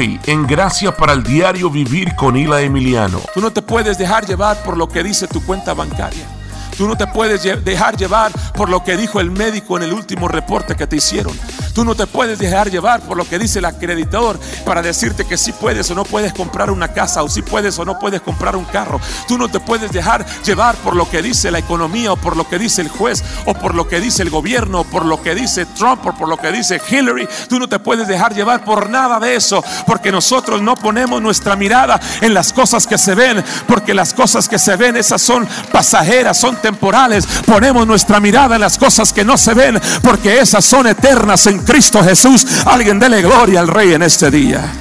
En 0.00 0.46
Gracia 0.46 0.96
para 0.96 1.12
el 1.12 1.24
Diario 1.24 1.70
Vivir 1.70 2.14
con 2.14 2.36
Ila 2.36 2.60
Emiliano. 2.60 3.20
Tú 3.34 3.40
no 3.40 3.50
te 3.50 3.62
puedes 3.62 3.98
dejar 3.98 4.24
llevar 4.26 4.62
por 4.62 4.76
lo 4.76 4.88
que 4.88 5.02
dice 5.02 5.26
tu 5.26 5.44
cuenta 5.44 5.74
bancaria. 5.74 6.37
Tú 6.78 6.86
no 6.86 6.96
te 6.96 7.08
puedes 7.08 7.42
dejar 7.64 7.96
llevar 7.96 8.30
por 8.54 8.68
lo 8.68 8.84
que 8.84 8.96
dijo 8.96 9.18
el 9.18 9.32
médico 9.32 9.76
en 9.76 9.82
el 9.82 9.92
último 9.92 10.28
reporte 10.28 10.76
que 10.76 10.86
te 10.86 10.94
hicieron. 10.94 11.36
Tú 11.74 11.84
no 11.84 11.96
te 11.96 12.06
puedes 12.06 12.38
dejar 12.38 12.70
llevar 12.70 13.00
por 13.00 13.16
lo 13.16 13.28
que 13.28 13.36
dice 13.36 13.58
el 13.58 13.64
acreditador 13.64 14.38
para 14.64 14.80
decirte 14.80 15.24
que 15.24 15.36
si 15.36 15.50
puedes 15.50 15.90
o 15.90 15.96
no 15.96 16.04
puedes 16.04 16.32
comprar 16.32 16.70
una 16.70 16.86
casa 16.86 17.24
o 17.24 17.28
si 17.28 17.42
puedes 17.42 17.76
o 17.80 17.84
no 17.84 17.98
puedes 17.98 18.20
comprar 18.20 18.54
un 18.54 18.64
carro. 18.64 19.00
Tú 19.26 19.36
no 19.38 19.48
te 19.48 19.58
puedes 19.58 19.90
dejar 19.90 20.24
llevar 20.44 20.76
por 20.76 20.94
lo 20.94 21.10
que 21.10 21.20
dice 21.20 21.50
la 21.50 21.58
economía 21.58 22.12
o 22.12 22.16
por 22.16 22.36
lo 22.36 22.48
que 22.48 22.60
dice 22.60 22.82
el 22.82 22.88
juez 22.88 23.24
o 23.46 23.54
por 23.54 23.74
lo 23.74 23.88
que 23.88 24.00
dice 24.00 24.22
el 24.22 24.30
gobierno 24.30 24.82
o 24.82 24.84
por 24.84 25.04
lo 25.04 25.20
que 25.20 25.34
dice 25.34 25.66
Trump 25.66 26.06
o 26.06 26.14
por 26.14 26.28
lo 26.28 26.36
que 26.36 26.52
dice 26.52 26.80
Hillary. 26.88 27.28
Tú 27.48 27.58
no 27.58 27.68
te 27.68 27.80
puedes 27.80 28.06
dejar 28.06 28.34
llevar 28.34 28.64
por 28.64 28.88
nada 28.88 29.18
de 29.18 29.34
eso 29.34 29.64
porque 29.84 30.12
nosotros 30.12 30.62
no 30.62 30.76
ponemos 30.76 31.20
nuestra 31.20 31.56
mirada 31.56 32.00
en 32.20 32.34
las 32.34 32.52
cosas 32.52 32.86
que 32.86 32.98
se 32.98 33.16
ven 33.16 33.44
porque 33.66 33.94
las 33.94 34.14
cosas 34.14 34.48
que 34.48 34.60
se 34.60 34.76
ven 34.76 34.96
esas 34.96 35.20
son 35.20 35.48
pasajeras, 35.72 36.38
son 36.38 36.54
temporales. 36.54 36.67
Ponemos 36.76 37.86
nuestra 37.86 38.20
mirada 38.20 38.56
en 38.56 38.60
las 38.60 38.78
cosas 38.78 39.12
que 39.12 39.24
no 39.24 39.36
se 39.36 39.54
ven, 39.54 39.80
porque 40.02 40.40
esas 40.40 40.64
son 40.64 40.86
eternas 40.86 41.46
en 41.46 41.64
Cristo 41.64 42.02
Jesús. 42.02 42.46
Alguien 42.66 42.98
dele 42.98 43.22
gloria 43.22 43.60
al 43.60 43.68
Rey 43.68 43.94
en 43.94 44.02
este 44.02 44.30
día. 44.30 44.72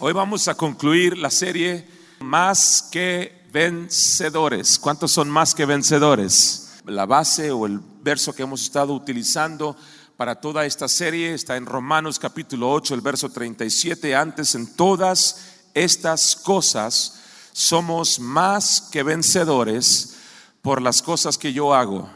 Hoy 0.00 0.12
vamos 0.12 0.48
a 0.48 0.54
concluir 0.54 1.16
la 1.16 1.30
serie 1.30 1.86
Más 2.20 2.88
que 2.90 3.42
vencedores. 3.52 4.78
¿Cuántos 4.78 5.12
son 5.12 5.30
más 5.30 5.54
que 5.54 5.66
vencedores? 5.66 6.80
La 6.86 7.06
base 7.06 7.52
o 7.52 7.66
el 7.66 7.80
verso 8.02 8.34
que 8.34 8.42
hemos 8.42 8.62
estado 8.62 8.94
utilizando 8.94 9.76
para 10.16 10.40
toda 10.40 10.64
esta 10.64 10.88
serie 10.88 11.34
está 11.34 11.56
en 11.56 11.66
Romanos 11.66 12.18
capítulo 12.18 12.72
8, 12.72 12.94
el 12.94 13.00
verso 13.00 13.28
37. 13.28 14.14
Antes 14.14 14.54
en 14.54 14.74
todas 14.74 15.51
estas 15.74 16.36
cosas 16.36 17.20
somos 17.52 18.18
más 18.18 18.80
que 18.90 19.02
vencedores 19.02 20.16
por 20.62 20.80
las 20.80 21.02
cosas 21.02 21.38
que 21.38 21.52
yo 21.52 21.74
hago. 21.74 22.08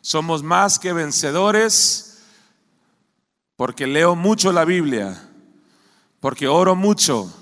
Somos 0.00 0.42
más 0.42 0.78
que 0.78 0.92
vencedores 0.92 2.22
porque 3.56 3.86
leo 3.86 4.16
mucho 4.16 4.52
la 4.52 4.64
Biblia, 4.64 5.28
porque 6.20 6.48
oro 6.48 6.74
mucho. 6.74 7.32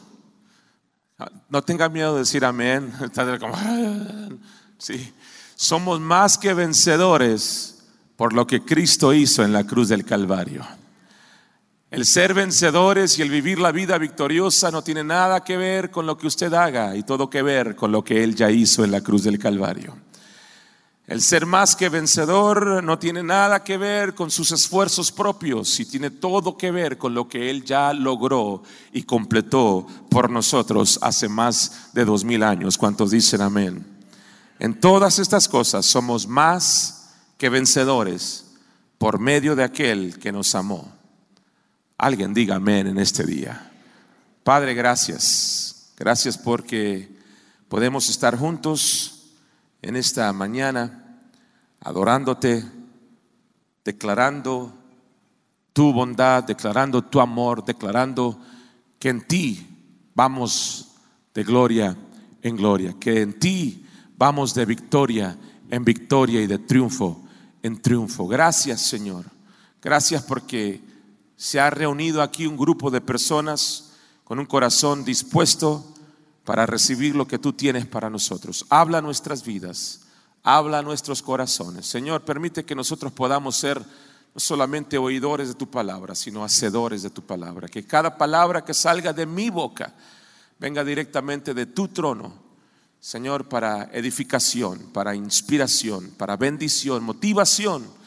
No 1.49 1.63
tenga 1.63 1.89
miedo 1.89 2.15
de 2.15 2.21
decir 2.21 2.45
amén. 2.45 2.93
Sí. 4.79 5.13
Somos 5.55 6.01
más 6.01 6.37
que 6.37 6.55
vencedores 6.55 7.85
por 8.17 8.33
lo 8.33 8.49
que 8.49 8.65
Cristo 8.65 9.15
hizo 9.15 9.45
en 9.45 9.53
la 9.53 9.65
cruz 9.65 9.89
del 9.89 10.05
Calvario. 10.05 10.67
El 11.93 12.07
ser 12.07 12.33
vencedores 12.33 13.19
y 13.19 13.23
el 13.23 13.29
vivir 13.29 13.59
la 13.59 13.71
vida 13.71 13.99
victoriosa 13.99 14.71
no 14.71 14.83
tiene 14.83 15.05
nada 15.05 15.45
que 15.45 15.59
ver 15.59 15.91
con 15.91 16.07
lo 16.07 16.17
que 16.17 16.27
usted 16.27 16.51
haga 16.55 16.97
y 16.97 17.03
todo 17.03 17.29
que 17.29 17.43
ver 17.43 17.77
con 17.77 17.93
lo 17.93 18.03
que 18.03 18.25
Él 18.25 18.35
ya 18.35 18.51
hizo 18.51 18.83
en 18.83 18.91
la 18.91 19.03
cruz 19.03 19.25
del 19.25 19.39
Calvario. 19.39 19.95
El 21.07 21.21
ser 21.21 21.45
más 21.45 21.77
que 21.77 21.91
vencedor 21.91 22.83
no 22.83 22.99
tiene 22.99 23.23
nada 23.23 23.63
que 23.63 23.77
ver 23.77 24.15
con 24.15 24.31
sus 24.31 24.53
esfuerzos 24.53 25.13
propios 25.13 25.79
y 25.81 25.85
tiene 25.85 26.09
todo 26.09 26.57
que 26.57 26.71
ver 26.71 26.97
con 26.97 27.13
lo 27.13 27.29
que 27.29 27.51
Él 27.51 27.63
ya 27.63 27.93
logró 27.93 28.63
y 28.95 29.03
completó 29.03 29.87
por 30.09 30.31
nosotros 30.31 30.99
hace 31.03 31.29
más 31.29 31.91
de 31.93 32.07
dos 32.07 32.25
mil 32.25 32.43
años. 32.43 32.79
¿Cuántos 32.79 33.11
dicen 33.11 33.43
amén? 33.43 33.85
En 34.59 34.81
todas 34.81 35.19
estas 35.19 35.47
cosas 35.47 35.85
somos 35.85 36.27
más 36.27 37.11
que 37.37 37.51
vencedores 37.51 38.47
por 38.97 39.19
medio 39.19 39.55
de 39.55 39.65
aquel 39.65 40.19
que 40.19 40.33
nos 40.33 40.55
amó. 40.55 41.02
Alguien 42.03 42.35
diga 42.35 42.57
amén 42.57 42.89
en 42.89 42.99
este 42.99 43.23
día. 43.23 43.71
Padre, 44.43 44.75
gracias. 44.75 45.93
Gracias 45.97 46.37
porque 46.37 47.17
podemos 47.69 48.11
estar 48.11 48.37
juntos 48.37 49.31
en 49.83 49.95
esta 49.95 50.33
mañana 50.33 51.21
adorándote, 51.79 52.65
declarando 53.85 54.77
tu 55.73 55.93
bondad, 55.93 56.43
declarando 56.43 57.05
tu 57.05 57.21
amor, 57.21 57.65
declarando 57.65 58.37
que 58.99 59.11
en 59.11 59.21
ti 59.21 59.65
vamos 60.13 60.97
de 61.33 61.45
gloria 61.45 61.97
en 62.43 62.57
gloria, 62.57 62.97
que 62.99 63.21
en 63.21 63.39
ti 63.39 63.87
vamos 64.17 64.55
de 64.55 64.65
victoria 64.67 65.39
en 65.71 65.85
victoria 65.85 66.43
y 66.43 66.49
de 66.49 66.59
triunfo 66.59 67.23
en 67.63 67.81
triunfo. 67.81 68.27
Gracias 68.27 68.81
Señor. 68.81 69.27
Gracias 69.81 70.25
porque 70.25 70.92
se 71.37 71.61
ha 71.61 71.71
reunido 71.71 72.23
aquí 72.23 72.47
un 72.47 72.57
grupo 72.57 72.91
de 72.91 73.01
personas 73.01 73.93
con 74.25 74.39
un 74.39 74.47
corazón 74.47 75.05
dispuesto 75.05 75.85
para 76.45 76.67
recibir 76.67 77.15
lo 77.15 77.27
que 77.27 77.39
tú 77.39 77.53
tienes 77.53 77.87
para 77.87 78.11
nosotros. 78.11 78.67
Habla 78.69 79.01
nuestras 79.01 79.45
vidas, 79.45 80.01
habla 80.43 80.83
nuestros 80.83 81.23
corazones. 81.23 81.87
Señor, 81.87 82.23
permite 82.23 82.65
que 82.65 82.75
nosotros 82.75 83.13
podamos 83.13 83.57
ser 83.57 83.79
no 83.79 84.41
solamente 84.41 84.97
oidores 84.99 85.49
de 85.49 85.55
tu 85.55 85.71
palabra, 85.71 86.15
sino 86.15 86.45
hacedores 86.45 87.03
de 87.03 87.11
tu 87.11 87.23
palabra. 87.23 87.69
Que 87.69 87.87
cada 87.87 88.17
palabra 88.17 88.65
que 88.65 88.75
salga 88.75 89.13
de 89.13 89.27
mi 89.27 89.51
boca 89.51 89.93
venga 90.59 90.85
directamente 90.85 91.55
de 91.55 91.67
tu 91.67 91.89
trono, 91.89 92.33
Señor, 93.01 93.49
para 93.49 93.91
edificación, 93.93 94.79
para 94.93 95.15
inspiración, 95.15 96.13
para 96.17 96.37
bendición, 96.37 97.03
motivación 97.03 98.02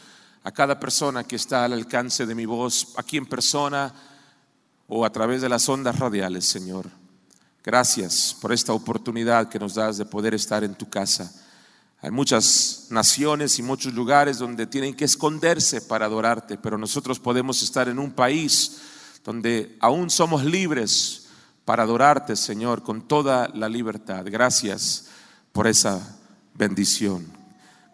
a 0.45 0.51
cada 0.51 0.79
persona 0.79 1.23
que 1.23 1.35
está 1.35 1.65
al 1.65 1.73
alcance 1.73 2.27
de 2.27 2.35
mi 2.35 2.45
voz, 2.45 2.93
aquí 2.97 3.17
en 3.17 3.25
persona 3.25 3.91
o 4.87 5.03
a 5.03 5.09
través 5.11 5.41
de 5.41 5.49
las 5.49 5.67
ondas 5.67 5.97
radiales, 5.97 6.45
Señor. 6.45 6.85
Gracias 7.63 8.37
por 8.39 8.53
esta 8.53 8.71
oportunidad 8.71 9.49
que 9.49 9.57
nos 9.57 9.73
das 9.73 9.97
de 9.97 10.05
poder 10.05 10.35
estar 10.35 10.63
en 10.63 10.75
tu 10.75 10.87
casa. 10.87 11.33
Hay 11.99 12.11
muchas 12.11 12.85
naciones 12.91 13.57
y 13.57 13.63
muchos 13.63 13.95
lugares 13.95 14.37
donde 14.37 14.67
tienen 14.67 14.93
que 14.93 15.05
esconderse 15.05 15.81
para 15.81 16.05
adorarte, 16.05 16.59
pero 16.59 16.77
nosotros 16.77 17.19
podemos 17.19 17.63
estar 17.63 17.89
en 17.89 17.97
un 17.97 18.11
país 18.11 18.81
donde 19.23 19.75
aún 19.79 20.11
somos 20.11 20.45
libres 20.45 21.25
para 21.65 21.81
adorarte, 21.81 22.35
Señor, 22.35 22.83
con 22.83 23.07
toda 23.07 23.49
la 23.55 23.67
libertad. 23.67 24.23
Gracias 24.27 25.07
por 25.51 25.65
esa 25.65 26.19
bendición. 26.53 27.44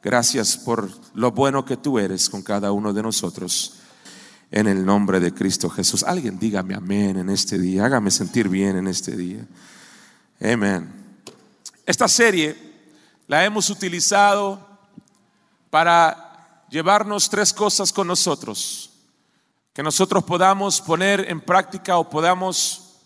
Gracias 0.03 0.57
por 0.57 0.89
lo 1.13 1.31
bueno 1.31 1.63
que 1.63 1.77
tú 1.77 1.99
eres 1.99 2.27
con 2.27 2.41
cada 2.41 2.71
uno 2.71 2.91
de 2.91 3.03
nosotros. 3.03 3.75
En 4.49 4.67
el 4.67 4.83
nombre 4.83 5.19
de 5.19 5.33
Cristo 5.33 5.69
Jesús. 5.69 6.03
Alguien 6.03 6.39
dígame 6.39 6.73
amén 6.73 7.17
en 7.17 7.29
este 7.29 7.57
día. 7.57 7.85
Hágame 7.85 8.09
sentir 8.09 8.49
bien 8.49 8.75
en 8.77 8.87
este 8.87 9.15
día. 9.15 9.45
Amén. 10.41 10.91
Esta 11.85 12.07
serie 12.07 12.57
la 13.27 13.45
hemos 13.45 13.69
utilizado 13.69 14.59
para 15.69 16.65
llevarnos 16.69 17.29
tres 17.29 17.53
cosas 17.53 17.93
con 17.93 18.07
nosotros. 18.07 18.89
Que 19.73 19.83
nosotros 19.83 20.23
podamos 20.23 20.81
poner 20.81 21.29
en 21.29 21.39
práctica 21.39 21.97
o 21.97 22.09
podamos 22.09 22.97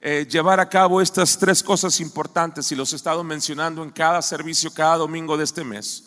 eh, 0.00 0.26
llevar 0.30 0.60
a 0.60 0.68
cabo 0.68 1.02
estas 1.02 1.36
tres 1.36 1.62
cosas 1.62 1.98
importantes 2.00 2.70
y 2.70 2.76
los 2.76 2.92
he 2.92 2.96
estado 2.96 3.24
mencionando 3.24 3.82
en 3.82 3.90
cada 3.90 4.22
servicio, 4.22 4.72
cada 4.72 4.98
domingo 4.98 5.36
de 5.36 5.44
este 5.44 5.64
mes. 5.64 6.04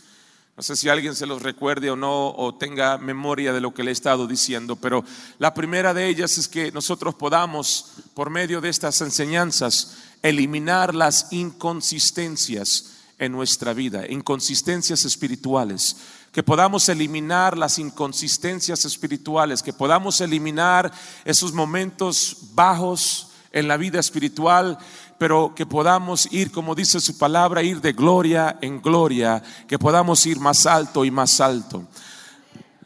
No 0.57 0.63
sé 0.63 0.75
si 0.75 0.90
alguien 0.90 1.16
se 1.16 1.28
los 1.28 1.44
recuerde 1.44 1.91
o 1.91 1.95
no, 1.95 2.29
o 2.29 2.56
tenga 2.56 2.97
memoria 2.97 3.53
de 3.53 3.62
lo 3.62 3.75
que 3.75 3.84
le 3.84 3.91
he 3.91 3.94
estado 3.94 4.25
diciendo, 4.25 4.75
pero 4.75 5.06
la 5.38 5.54
primera 5.54 5.94
de 5.94 6.07
ellas 6.07 6.39
es 6.39 6.48
que 6.48 6.71
nosotros 6.71 7.13
podamos, 7.13 7.92
por 8.15 8.31
medio 8.31 8.59
de 8.59 8.69
estas 8.69 9.00
enseñanzas, 9.01 9.98
eliminar 10.24 10.95
las 10.95 11.31
inconsistencias 11.31 12.94
en 13.19 13.33
nuestra 13.33 13.74
vida, 13.74 14.07
inconsistencias 14.09 15.06
espirituales, 15.06 15.98
que 16.31 16.42
podamos 16.42 16.89
eliminar 16.89 17.56
las 17.56 17.77
inconsistencias 17.77 18.83
espirituales, 18.83 19.62
que 19.62 19.74
podamos 19.74 20.21
eliminar 20.21 20.92
esos 21.24 21.53
momentos 21.53 22.36
bajos 22.56 23.27
en 23.51 23.68
la 23.68 23.77
vida 23.77 24.00
espiritual 24.00 24.80
pero 25.18 25.54
que 25.56 25.66
podamos 25.66 26.28
ir, 26.31 26.52
como 26.52 26.75
dice 26.75 27.00
su 27.00 27.18
palabra, 27.18 27.64
ir 27.64 27.81
de 27.81 27.94
gloria 27.94 28.58
en 28.62 28.81
gloria, 28.81 29.42
que 29.68 29.80
podamos 29.80 30.25
ir 30.25 30.40
más 30.40 30.66
alto 30.66 31.04
y 31.06 31.12
más 31.12 31.40
alto. 31.42 31.86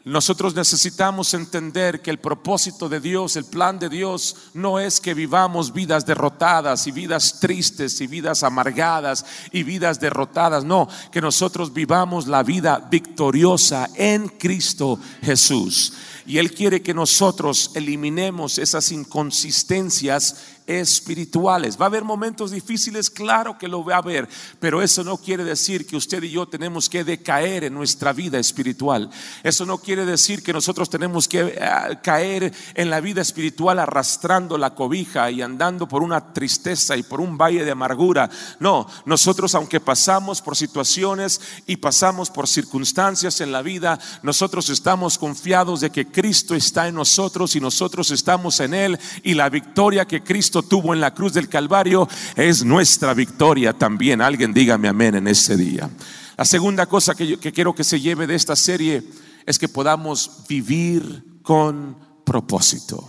Nosotros 0.04 0.56
necesitamos 0.56 1.32
entender 1.32 2.02
que 2.02 2.10
el 2.10 2.18
propósito 2.18 2.88
de 2.88 2.98
Dios, 2.98 3.36
el 3.36 3.44
plan 3.44 3.78
de 3.78 3.88
Dios, 3.88 4.34
no 4.52 4.80
es 4.80 4.98
que 5.00 5.14
vivamos 5.14 5.72
vidas 5.72 6.04
derrotadas 6.04 6.88
y 6.88 6.90
vidas 6.90 7.38
tristes 7.38 8.00
y 8.00 8.08
vidas 8.08 8.42
amargadas 8.42 9.24
y 9.52 9.62
vidas 9.62 10.00
derrotadas, 10.00 10.64
no, 10.64 10.88
que 11.12 11.20
nosotros 11.20 11.72
vivamos 11.72 12.26
la 12.26 12.42
vida 12.42 12.88
victoriosa 12.90 13.90
en 13.94 14.26
Cristo 14.26 14.98
Jesús. 15.22 15.92
Y 16.26 16.38
Él 16.38 16.52
quiere 16.52 16.82
que 16.82 16.94
nosotros 16.94 17.70
eliminemos 17.74 18.58
esas 18.58 18.90
inconsistencias 18.90 20.36
espirituales. 20.66 21.78
Va 21.80 21.86
a 21.86 21.88
haber 21.88 22.04
momentos 22.04 22.50
difíciles, 22.50 23.10
claro 23.10 23.58
que 23.58 23.68
lo 23.68 23.84
va 23.84 23.94
a 23.94 23.98
haber, 23.98 24.28
pero 24.60 24.82
eso 24.82 25.04
no 25.04 25.16
quiere 25.16 25.44
decir 25.44 25.86
que 25.86 25.96
usted 25.96 26.22
y 26.22 26.30
yo 26.30 26.46
tenemos 26.46 26.88
que 26.88 27.04
decaer 27.04 27.64
en 27.64 27.74
nuestra 27.74 28.12
vida 28.12 28.38
espiritual. 28.38 29.10
Eso 29.42 29.66
no 29.66 29.78
quiere 29.78 30.04
decir 30.04 30.42
que 30.42 30.52
nosotros 30.52 30.88
tenemos 30.88 31.28
que 31.28 31.40
eh, 31.40 31.98
caer 32.02 32.52
en 32.74 32.90
la 32.90 33.00
vida 33.00 33.22
espiritual 33.22 33.78
arrastrando 33.78 34.58
la 34.58 34.74
cobija 34.74 35.30
y 35.30 35.42
andando 35.42 35.88
por 35.88 36.02
una 36.02 36.32
tristeza 36.32 36.96
y 36.96 37.02
por 37.02 37.20
un 37.20 37.36
valle 37.36 37.64
de 37.64 37.70
amargura. 37.70 38.30
No, 38.60 38.86
nosotros 39.04 39.54
aunque 39.54 39.80
pasamos 39.80 40.42
por 40.42 40.56
situaciones 40.56 41.40
y 41.66 41.76
pasamos 41.76 42.30
por 42.30 42.48
circunstancias 42.48 43.40
en 43.40 43.52
la 43.52 43.62
vida, 43.62 43.98
nosotros 44.22 44.70
estamos 44.70 45.18
confiados 45.18 45.80
de 45.80 45.90
que 45.90 46.06
Cristo 46.06 46.54
está 46.54 46.88
en 46.88 46.94
nosotros 46.94 47.56
y 47.56 47.60
nosotros 47.60 48.10
estamos 48.10 48.60
en 48.60 48.74
Él 48.74 48.98
y 49.22 49.34
la 49.34 49.48
victoria 49.48 50.06
que 50.06 50.22
Cristo 50.22 50.51
tuvo 50.60 50.92
en 50.92 51.00
la 51.00 51.14
cruz 51.14 51.32
del 51.32 51.48
Calvario 51.48 52.06
es 52.36 52.62
nuestra 52.62 53.14
victoria 53.14 53.72
también. 53.72 54.20
Alguien 54.20 54.52
dígame 54.52 54.88
amén 54.88 55.14
en 55.14 55.28
ese 55.28 55.56
día. 55.56 55.88
La 56.36 56.44
segunda 56.44 56.84
cosa 56.84 57.14
que 57.14 57.52
quiero 57.52 57.74
que 57.74 57.84
se 57.84 58.00
lleve 58.00 58.26
de 58.26 58.34
esta 58.34 58.56
serie 58.56 59.02
es 59.46 59.58
que 59.58 59.68
podamos 59.68 60.42
vivir 60.48 61.40
con 61.42 61.96
propósito. 62.24 63.08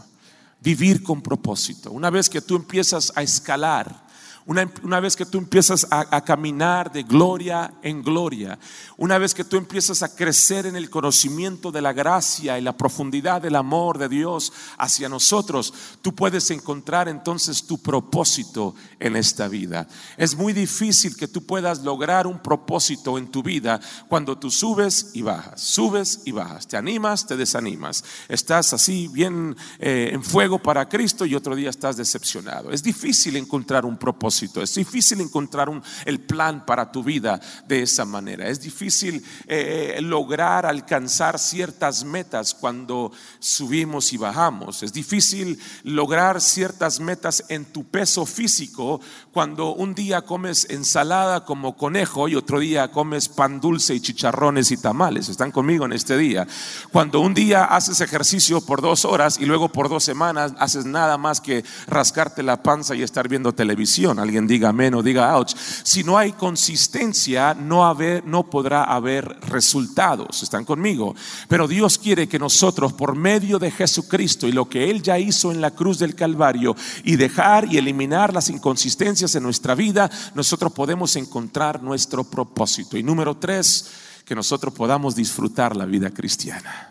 Vivir 0.62 1.04
con 1.04 1.22
propósito. 1.22 1.92
Una 1.92 2.10
vez 2.10 2.30
que 2.30 2.42
tú 2.42 2.56
empiezas 2.56 3.12
a 3.16 3.22
escalar 3.22 4.04
una, 4.46 5.00
vez 5.00 5.16
que 5.16 5.26
tú 5.26 5.38
empiezas 5.38 5.88
a, 5.90 6.22
caminar 6.22 6.92
de 6.92 7.04
gloria 7.04 7.74
en 7.82 8.04
gloria, 8.04 8.60
una 8.98 9.18
vez 9.18 9.34
que 9.34 9.46
tú 9.46 9.56
empiezas 9.56 10.04
a 10.04 10.14
crecer 10.14 10.66
en 10.66 10.76
el 10.76 10.90
conocimiento 10.90 11.72
de 11.72 11.82
la 11.82 11.94
gracia 11.94 12.60
y 12.60 12.62
la 12.62 12.76
profundidad 12.76 13.42
del 13.42 13.56
amor 13.56 13.98
de 13.98 14.10
Dios 14.10 14.52
hacia 14.78 15.08
nosotros, 15.08 15.74
tú 16.02 16.14
puedes 16.14 16.52
encontrar 16.52 17.08
entonces 17.08 17.66
tu 17.66 17.82
propósito 17.82 18.76
en 19.00 19.16
esta 19.16 19.48
vida. 19.48 19.88
Es 20.18 20.36
muy 20.36 20.52
difícil 20.52 21.16
que 21.16 21.30
tú 21.30 21.46
puedas 21.46 21.80
lograr 21.80 22.28
un 22.28 22.42
propósito 22.42 23.18
en 23.18 23.32
tu 23.32 23.44
vida 23.44 23.80
cuando 24.10 24.38
tú 24.38 24.52
subes 24.52 25.12
y 25.14 25.22
bajas, 25.22 25.62
subes 25.62 26.22
y 26.26 26.32
bajas, 26.32 26.68
te 26.68 26.76
animas, 26.76 27.26
te 27.26 27.38
desanimas, 27.38 28.04
estás 28.28 28.74
así 28.74 29.08
bien 29.08 29.56
eh, 29.80 30.10
en 30.12 30.22
fuego 30.22 30.60
para 30.60 30.90
Cristo 30.90 31.26
y 31.26 31.34
otro 31.34 31.56
día 31.56 31.70
estás 31.70 31.96
decepcionado. 31.96 32.72
Es 32.72 32.84
difícil 32.84 33.38
encontrar 33.38 33.86
un 33.86 33.98
propósito 33.98 34.33
es 34.42 34.76
difícil 34.76 35.22
encontrar 35.22 35.70
el 36.06 36.20
plan 36.20 36.66
para 36.66 36.92
tu 36.92 37.04
vida 37.04 37.40
de 37.68 37.84
esa 37.84 38.06
manera. 38.06 38.48
Es 38.48 38.60
difícil 38.62 39.24
eh, 39.48 40.00
lograr 40.02 40.66
alcanzar 40.66 41.40
ciertas 41.40 42.04
metas 42.04 42.54
cuando 42.54 43.12
subimos 43.40 44.14
y 44.14 44.18
bajamos. 44.18 44.84
Es 44.84 44.94
difícil 44.94 45.60
lograr 45.84 46.42
ciertas 46.42 47.00
metas 47.00 47.44
en 47.50 47.66
tu 47.66 47.84
peso 47.86 48.26
físico 48.26 49.00
cuando 49.32 49.74
un 49.74 49.94
día 49.94 50.22
comes 50.22 50.68
ensalada 50.70 51.46
como 51.46 51.76
conejo 51.78 52.28
y 52.28 52.36
otro 52.36 52.60
día 52.60 52.92
comes 52.92 53.30
pan 53.30 53.60
dulce 53.60 53.96
y 53.96 54.00
chicharrones 54.00 54.72
y 54.72 54.78
tamales. 54.78 55.30
¿Están 55.30 55.52
conmigo 55.52 55.86
en 55.86 55.94
este 55.94 56.18
día? 56.18 56.48
Cuando 56.92 57.20
un 57.20 57.34
día 57.34 57.66
haces 57.66 58.02
ejercicio 58.02 58.62
por 58.62 58.82
dos 58.82 59.06
horas 59.06 59.38
y 59.40 59.46
luego 59.46 59.70
por 59.70 59.90
dos 59.90 60.04
semanas 60.04 60.54
haces 60.58 60.86
nada 60.86 61.18
más 61.18 61.42
que 61.42 61.64
rascarte 61.88 62.44
la 62.44 62.62
panza 62.64 62.96
y 62.96 63.04
estar 63.04 63.28
viendo 63.28 63.54
televisión. 63.54 64.20
Alguien 64.24 64.48
diga 64.48 64.70
amén 64.70 64.96
o 64.96 65.04
diga 65.04 65.38
ouch. 65.38 65.54
Si 65.56 66.04
no 66.04 66.18
hay 66.18 66.32
consistencia, 66.32 67.54
no, 67.54 67.86
haber, 67.86 68.26
no 68.26 68.50
podrá 68.50 68.84
haber 68.86 69.26
resultados. 69.42 70.42
¿Están 70.42 70.66
conmigo? 70.66 71.16
Pero 71.48 71.68
Dios 71.68 71.98
quiere 71.98 72.28
que 72.28 72.40
nosotros, 72.40 72.94
por 72.94 73.16
medio 73.16 73.60
de 73.60 73.70
Jesucristo 73.70 74.48
y 74.48 74.52
lo 74.52 74.68
que 74.68 74.90
Él 74.90 75.04
ya 75.04 75.20
hizo 75.20 75.52
en 75.52 75.62
la 75.62 75.72
cruz 75.72 76.00
del 76.00 76.16
Calvario, 76.16 76.76
y 77.04 77.16
dejar 77.16 77.72
y 77.72 77.78
eliminar 77.78 78.34
las 78.34 78.50
inconsistencias 78.50 79.36
en 79.36 79.44
nuestra 79.44 79.76
vida, 79.76 80.10
nosotros 80.34 80.74
podemos 80.74 81.16
encontrar 81.16 81.84
nuestro 81.84 82.24
propósito. 82.24 82.98
Y 82.98 83.04
número 83.04 83.38
tres, 83.38 83.92
que 84.26 84.36
nosotros 84.36 84.74
podamos 84.74 85.16
disfrutar 85.16 85.76
la 85.76 85.86
vida 85.86 86.10
cristiana. 86.10 86.90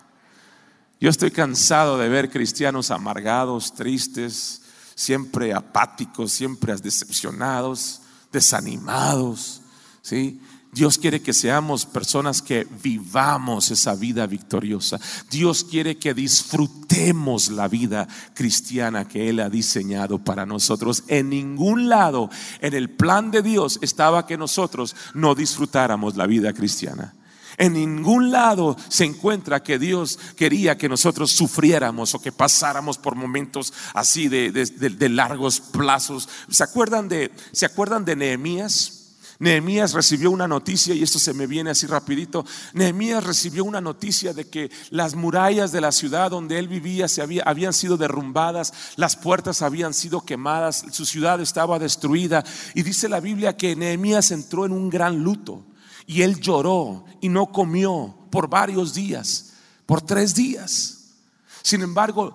Yo 1.00 1.10
estoy 1.10 1.32
cansado 1.32 1.98
de 1.98 2.08
ver 2.08 2.30
cristianos 2.30 2.90
amargados, 2.90 3.74
tristes, 3.74 4.61
siempre 4.94 5.52
apáticos, 5.52 6.32
siempre 6.32 6.74
decepcionados, 6.76 8.00
desanimados. 8.32 9.60
¿sí? 10.02 10.40
Dios 10.72 10.96
quiere 10.96 11.20
que 11.20 11.34
seamos 11.34 11.84
personas 11.84 12.40
que 12.40 12.66
vivamos 12.82 13.70
esa 13.70 13.94
vida 13.94 14.26
victoriosa. 14.26 14.98
Dios 15.30 15.64
quiere 15.64 15.98
que 15.98 16.14
disfrutemos 16.14 17.50
la 17.50 17.68
vida 17.68 18.08
cristiana 18.32 19.06
que 19.06 19.28
Él 19.28 19.40
ha 19.40 19.50
diseñado 19.50 20.18
para 20.18 20.46
nosotros. 20.46 21.04
En 21.08 21.28
ningún 21.28 21.90
lado 21.90 22.30
en 22.62 22.72
el 22.72 22.88
plan 22.88 23.30
de 23.30 23.42
Dios 23.42 23.78
estaba 23.82 24.26
que 24.26 24.38
nosotros 24.38 24.96
no 25.12 25.34
disfrutáramos 25.34 26.16
la 26.16 26.26
vida 26.26 26.54
cristiana. 26.54 27.14
En 27.58 27.74
ningún 27.74 28.30
lado 28.30 28.76
se 28.88 29.04
encuentra 29.04 29.62
que 29.62 29.78
Dios 29.78 30.18
quería 30.36 30.78
que 30.78 30.88
nosotros 30.88 31.30
sufriéramos 31.30 32.14
o 32.14 32.20
que 32.20 32.32
pasáramos 32.32 32.98
por 32.98 33.14
momentos 33.14 33.72
así 33.94 34.28
de, 34.28 35.08
largos 35.08 35.60
plazos. 35.60 36.28
¿Se 36.48 36.64
acuerdan 36.64 37.08
de, 37.08 37.30
¿se 37.52 37.66
acuerdan 37.66 38.04
de 38.04 38.16
Nehemías? 38.16 38.98
Nehemías 39.38 39.92
recibió 39.92 40.30
una 40.30 40.46
noticia, 40.46 40.94
y 40.94 41.02
esto 41.02 41.18
se 41.18 41.34
me 41.34 41.48
viene 41.48 41.70
así 41.70 41.88
rapidito, 41.88 42.46
Nehemías 42.74 43.24
recibió 43.24 43.64
una 43.64 43.80
noticia 43.80 44.32
de 44.32 44.48
que 44.48 44.70
las 44.90 45.16
murallas 45.16 45.72
de 45.72 45.80
la 45.80 45.90
ciudad 45.90 46.30
donde 46.30 46.60
él 46.60 46.68
vivía 46.68 47.08
se 47.08 47.22
había, 47.22 47.42
habían 47.42 47.72
sido 47.72 47.96
derrumbadas, 47.96 48.72
las 48.94 49.16
puertas 49.16 49.60
habían 49.62 49.94
sido 49.94 50.20
quemadas, 50.20 50.84
su 50.92 51.04
ciudad 51.04 51.40
estaba 51.40 51.80
destruida. 51.80 52.44
Y 52.76 52.82
dice 52.84 53.08
la 53.08 53.18
Biblia 53.18 53.56
que 53.56 53.74
Nehemías 53.74 54.30
entró 54.30 54.64
en 54.64 54.70
un 54.70 54.88
gran 54.88 55.24
luto. 55.24 55.64
Y 56.12 56.20
él 56.20 56.38
lloró 56.40 57.06
y 57.22 57.30
no 57.30 57.50
comió 57.50 58.14
por 58.30 58.46
varios 58.46 58.92
días, 58.92 59.54
por 59.86 60.02
tres 60.02 60.34
días. 60.34 61.14
Sin 61.62 61.80
embargo, 61.80 62.34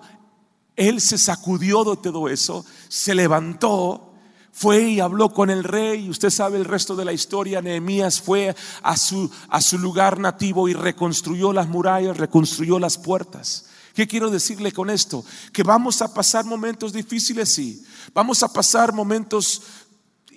él 0.74 1.00
se 1.00 1.16
sacudió 1.16 1.84
de 1.84 1.96
todo 1.96 2.28
eso, 2.28 2.66
se 2.88 3.14
levantó, 3.14 4.14
fue 4.50 4.82
y 4.82 4.98
habló 4.98 5.32
con 5.32 5.48
el 5.48 5.62
rey. 5.62 6.06
Y 6.06 6.10
usted 6.10 6.30
sabe 6.30 6.58
el 6.58 6.64
resto 6.64 6.96
de 6.96 7.04
la 7.04 7.12
historia. 7.12 7.62
Nehemías 7.62 8.20
fue 8.20 8.56
a 8.82 8.96
su, 8.96 9.30
a 9.48 9.60
su 9.60 9.78
lugar 9.78 10.18
nativo 10.18 10.68
y 10.68 10.74
reconstruyó 10.74 11.52
las 11.52 11.68
murallas, 11.68 12.16
reconstruyó 12.16 12.80
las 12.80 12.98
puertas. 12.98 13.66
¿Qué 13.94 14.08
quiero 14.08 14.28
decirle 14.28 14.72
con 14.72 14.90
esto? 14.90 15.24
Que 15.52 15.62
vamos 15.62 16.02
a 16.02 16.12
pasar 16.12 16.44
momentos 16.44 16.92
difíciles, 16.92 17.54
sí. 17.54 17.84
Vamos 18.12 18.42
a 18.42 18.52
pasar 18.52 18.92
momentos 18.92 19.62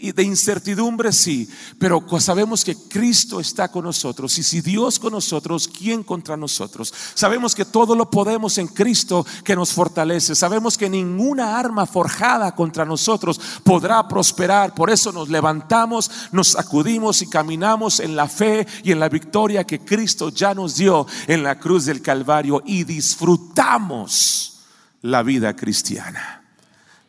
de 0.01 0.24
incertidumbre, 0.24 1.12
sí, 1.12 1.48
pero 1.77 2.03
sabemos 2.20 2.65
que 2.65 2.75
Cristo 2.75 3.39
está 3.39 3.70
con 3.72 3.84
nosotros. 3.86 4.36
Y 4.39 4.43
si 4.43 4.62
Dios 4.62 4.98
con 4.98 5.13
nosotros, 5.13 5.67
¿quién 5.67 6.01
contra 6.01 6.36
nosotros? 6.36 6.91
Sabemos 7.13 7.53
que 7.53 7.65
todo 7.65 7.96
lo 7.96 8.10
podemos 8.10 8.58
en 8.58 8.67
Cristo 8.67 9.24
que 9.43 9.55
nos 9.55 9.72
fortalece. 9.72 10.34
Sabemos 10.34 10.77
que 10.77 10.89
ninguna 10.89 11.60
arma 11.60 11.86
forjada 11.86 12.55
contra 12.55 12.84
nosotros 12.84 13.39
podrá 13.63 14.08
prosperar. 14.08 14.74
Por 14.74 14.89
eso 14.89 15.12
nos 15.12 15.29
levantamos, 15.29 16.10
nos 16.31 16.50
sacudimos 16.50 17.22
y 17.22 17.29
caminamos 17.29 18.00
en 18.00 18.15
la 18.15 18.27
fe 18.27 18.65
y 18.84 18.91
en 18.91 19.00
la 19.00 19.10
victoria 19.10 19.65
que 19.65 19.81
Cristo 19.81 20.29
ya 20.29 20.55
nos 20.55 20.77
dio 20.77 21.05
en 21.27 21.43
la 21.43 21.60
cruz 21.60 21.86
del 21.86 22.01
Calvario 22.01 22.63
y 22.65 22.84
disfrutamos 22.86 24.62
la 25.01 25.22
vida 25.24 25.55
cristiana. 25.55 26.40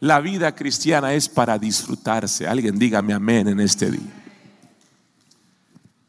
La 0.03 0.21
vida 0.21 0.53
cristiana 0.53 1.15
es 1.15 1.29
para 1.29 1.57
disfrutarse. 1.61 2.49
Alguien 2.49 2.77
dígame 2.77 3.13
amén 3.15 3.47
en 3.47 3.61
este 3.61 3.89
día. 3.89 4.25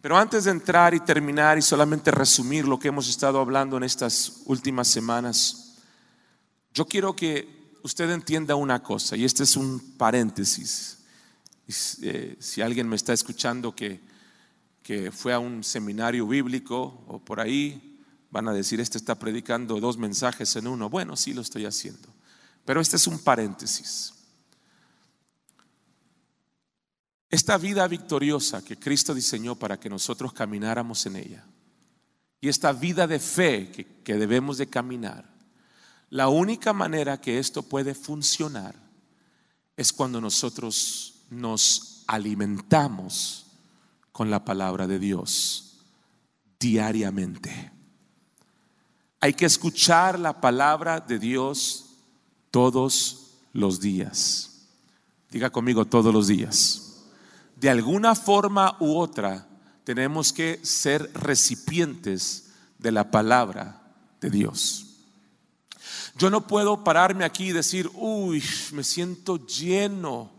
Pero 0.01 0.17
antes 0.17 0.45
de 0.45 0.50
entrar 0.50 0.95
y 0.95 1.00
terminar 1.00 1.59
y 1.59 1.62
solamente 1.62 2.09
resumir 2.09 2.67
lo 2.67 2.79
que 2.79 2.88
hemos 2.88 3.07
estado 3.07 3.39
hablando 3.39 3.77
en 3.77 3.83
estas 3.83 4.41
últimas 4.45 4.88
semanas, 4.88 5.75
yo 6.73 6.88
quiero 6.88 7.15
que 7.15 7.77
usted 7.83 8.09
entienda 8.09 8.55
una 8.55 8.81
cosa, 8.81 9.15
y 9.15 9.25
este 9.25 9.43
es 9.43 9.55
un 9.55 9.79
paréntesis. 9.95 10.97
Eh, 12.01 12.35
si 12.39 12.63
alguien 12.63 12.89
me 12.89 12.95
está 12.95 13.13
escuchando 13.13 13.75
que, 13.75 14.01
que 14.81 15.12
fue 15.12 15.33
a 15.33 15.39
un 15.39 15.63
seminario 15.63 16.25
bíblico 16.25 17.03
o 17.07 17.19
por 17.19 17.39
ahí, 17.39 18.00
van 18.31 18.47
a 18.47 18.53
decir, 18.53 18.79
este 18.79 18.97
está 18.97 19.13
predicando 19.13 19.79
dos 19.79 20.00
mensajes 20.00 20.55
en 20.55 20.65
uno. 20.65 20.89
Bueno, 20.89 21.15
sí 21.15 21.35
lo 21.35 21.41
estoy 21.41 21.67
haciendo. 21.67 22.12
Pero 22.65 22.82
este 22.82 22.96
es 22.96 23.08
un 23.08 23.20
paréntesis. 23.20 24.13
Esta 27.29 27.58
vida 27.58 27.88
victoriosa 27.88 28.63
que 28.63 28.77
Cristo 28.77 29.13
diseñó 29.13 29.55
para 29.55 29.79
que 29.79 29.89
nosotros 29.89 30.34
camináramos 30.34 31.05
en 31.08 31.15
ella, 31.15 31.43
y 32.39 32.50
esta 32.50 32.74
vida 32.74 33.08
de 33.08 33.20
fe 33.20 33.72
que, 34.03 34.13
debemos 34.17 34.58
de 34.58 34.67
caminar, 34.67 35.34
la 36.10 36.27
única 36.27 36.74
manera 36.74 37.20
que 37.20 37.39
esto 37.39 37.63
puede 37.63 37.96
funcionar 37.96 38.75
es 39.77 39.91
cuando 39.91 40.22
nosotros 40.22 41.24
nos 41.29 42.03
alimentamos 42.05 43.48
con 44.12 44.29
la 44.29 44.46
palabra 44.46 44.86
de 44.86 45.00
Dios 45.00 45.79
diariamente. 46.60 47.72
Hay 49.22 49.34
que 49.34 49.46
escuchar 49.46 50.20
la 50.20 50.39
palabra 50.39 51.00
de 51.00 51.17
Dios 51.17 51.92
todos 52.53 53.31
los 53.51 53.79
días. 53.79 54.67
Diga 55.31 55.50
conmigo 55.50 55.86
todos 55.86 56.13
los 56.13 56.27
días. 56.27 57.01
De 57.55 57.67
alguna 57.67 58.13
forma 58.13 58.77
u 58.79 58.95
otra 58.95 59.48
tenemos 59.83 60.31
que 60.31 60.60
ser 60.63 61.10
recipientes 61.15 62.51
de 62.77 62.91
la 62.91 63.10
palabra 63.10 63.81
de 64.22 64.29
Dios. 64.29 64.86
Yo 66.15 66.29
no 66.29 66.45
puedo 66.45 66.83
pararme 66.83 67.25
aquí 67.25 67.45
y 67.45 67.53
decir, 67.53 67.89
uy, 67.95 68.43
me 68.72 68.83
siento 68.83 69.48
lleno, 69.48 70.29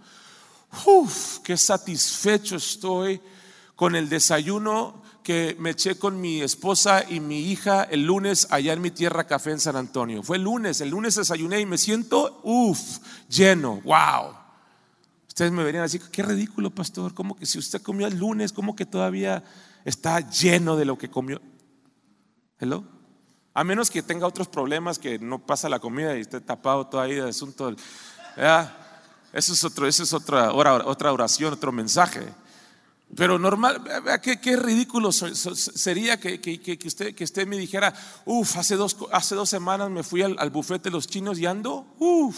uf, 0.86 1.40
qué 1.40 1.56
satisfecho 1.56 2.54
estoy 2.54 3.20
con 3.74 3.96
el 3.96 4.08
desayuno 4.08 5.02
que 5.24 5.56
me 5.58 5.70
eché 5.70 5.98
con 5.98 6.20
mi 6.20 6.42
esposa 6.42 7.02
y 7.08 7.18
mi 7.18 7.50
hija 7.50 7.82
el 7.82 8.04
lunes 8.04 8.46
allá 8.50 8.74
en 8.74 8.82
mi 8.82 8.90
tierra 8.90 9.26
café 9.26 9.52
en 9.52 9.58
San 9.58 9.74
Antonio. 9.74 10.22
Fue 10.22 10.36
el 10.36 10.44
lunes, 10.44 10.82
el 10.82 10.90
lunes 10.90 11.14
desayuné 11.14 11.60
y 11.60 11.66
me 11.66 11.78
siento, 11.78 12.40
uff, 12.44 12.98
lleno, 13.28 13.80
wow. 13.80 14.36
Ustedes 15.26 15.50
me 15.50 15.64
verían 15.64 15.82
así, 15.82 15.98
qué 15.98 16.22
ridículo, 16.22 16.70
pastor, 16.70 17.14
como 17.14 17.34
que 17.36 17.46
si 17.46 17.58
usted 17.58 17.82
comió 17.82 18.06
el 18.06 18.18
lunes, 18.18 18.52
como 18.52 18.76
que 18.76 18.86
todavía 18.86 19.42
está 19.84 20.20
lleno 20.20 20.76
de 20.76 20.84
lo 20.84 20.98
que 20.98 21.10
comió. 21.10 21.40
Hello. 22.60 22.84
A 23.54 23.64
menos 23.64 23.90
que 23.90 24.02
tenga 24.02 24.26
otros 24.26 24.48
problemas 24.48 24.98
que 24.98 25.18
no 25.18 25.44
pasa 25.44 25.68
la 25.68 25.78
comida 25.78 26.16
y 26.16 26.20
esté 26.20 26.40
tapado 26.40 26.86
todavía 26.86 27.24
de 27.24 27.30
asunto. 27.30 27.74
Eso 29.32 29.52
es 29.52 29.64
otro, 29.64 29.86
eso 29.86 30.02
es 30.02 30.12
otra, 30.12 30.52
otra 30.52 31.12
oración, 31.12 31.54
otro 31.54 31.72
mensaje. 31.72 32.28
Pero 33.16 33.38
normal, 33.38 33.82
qué, 34.22 34.40
qué 34.40 34.56
ridículo 34.56 35.12
sería 35.12 36.18
que, 36.18 36.40
que, 36.40 36.78
usted, 36.84 37.14
que 37.14 37.24
usted 37.24 37.46
me 37.46 37.56
dijera, 37.56 37.94
uff, 38.24 38.56
hace 38.56 38.74
dos, 38.76 38.96
hace 39.12 39.34
dos 39.34 39.48
semanas 39.48 39.90
me 39.90 40.02
fui 40.02 40.22
al, 40.22 40.36
al 40.38 40.50
bufete 40.50 40.90
de 40.90 40.96
los 40.96 41.06
chinos 41.06 41.38
y 41.38 41.46
ando, 41.46 41.86
uff. 41.98 42.36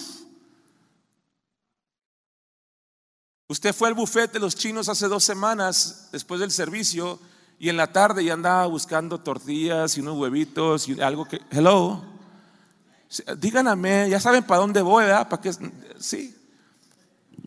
Usted 3.49 3.75
fue 3.75 3.88
al 3.88 3.94
bufete 3.94 4.35
de 4.35 4.40
los 4.40 4.56
chinos 4.56 4.88
hace 4.88 5.06
dos 5.08 5.25
semanas 5.25 6.08
después 6.12 6.40
del 6.40 6.50
servicio 6.50 7.20
y 7.58 7.68
en 7.68 7.76
la 7.76 7.92
tarde 7.92 8.25
ya 8.25 8.35
andaba 8.35 8.66
buscando 8.66 9.20
tortillas 9.20 9.96
y 9.96 10.00
unos 10.00 10.18
huevitos 10.18 10.88
y 10.88 11.00
algo 11.00 11.26
que, 11.26 11.40
hello, 11.50 12.02
díganme, 13.38 14.11
ya 14.11 14.20
saben 14.20 14.44
para 14.44 14.61
dónde 14.61 14.82
voy, 14.82 15.04
¿verdad? 15.04 15.28
¿Para 15.28 15.40
qué? 15.40 15.52
Sí. 15.99 16.37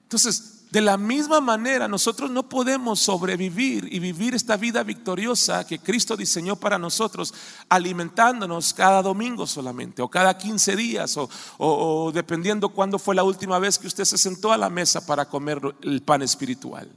Entonces, 0.01 0.59
de 0.71 0.81
la 0.81 0.97
misma 0.97 1.41
manera, 1.41 1.88
nosotros 1.88 2.29
no 2.29 2.47
podemos 2.47 2.99
sobrevivir 2.99 3.91
y 3.91 3.97
vivir 3.97 4.35
esta 4.35 4.55
vida 4.55 4.83
victoriosa 4.83 5.65
que 5.65 5.79
Cristo 5.79 6.15
diseñó 6.15 6.55
para 6.55 6.77
nosotros, 6.77 7.33
alimentándonos 7.69 8.73
cada 8.75 9.01
domingo 9.01 9.47
solamente, 9.47 10.03
o 10.03 10.09
cada 10.09 10.38
15 10.38 10.75
días, 10.75 11.17
o, 11.17 11.27
o 11.57 12.11
dependiendo 12.11 12.69
cuándo 12.69 12.99
fue 12.99 13.15
la 13.15 13.23
última 13.23 13.57
vez 13.57 13.79
que 13.79 13.88
usted 13.88 14.05
se 14.05 14.19
sentó 14.19 14.53
a 14.53 14.57
la 14.57 14.69
mesa 14.69 15.05
para 15.05 15.25
comer 15.25 15.59
el 15.81 16.03
pan 16.03 16.21
espiritual. 16.21 16.88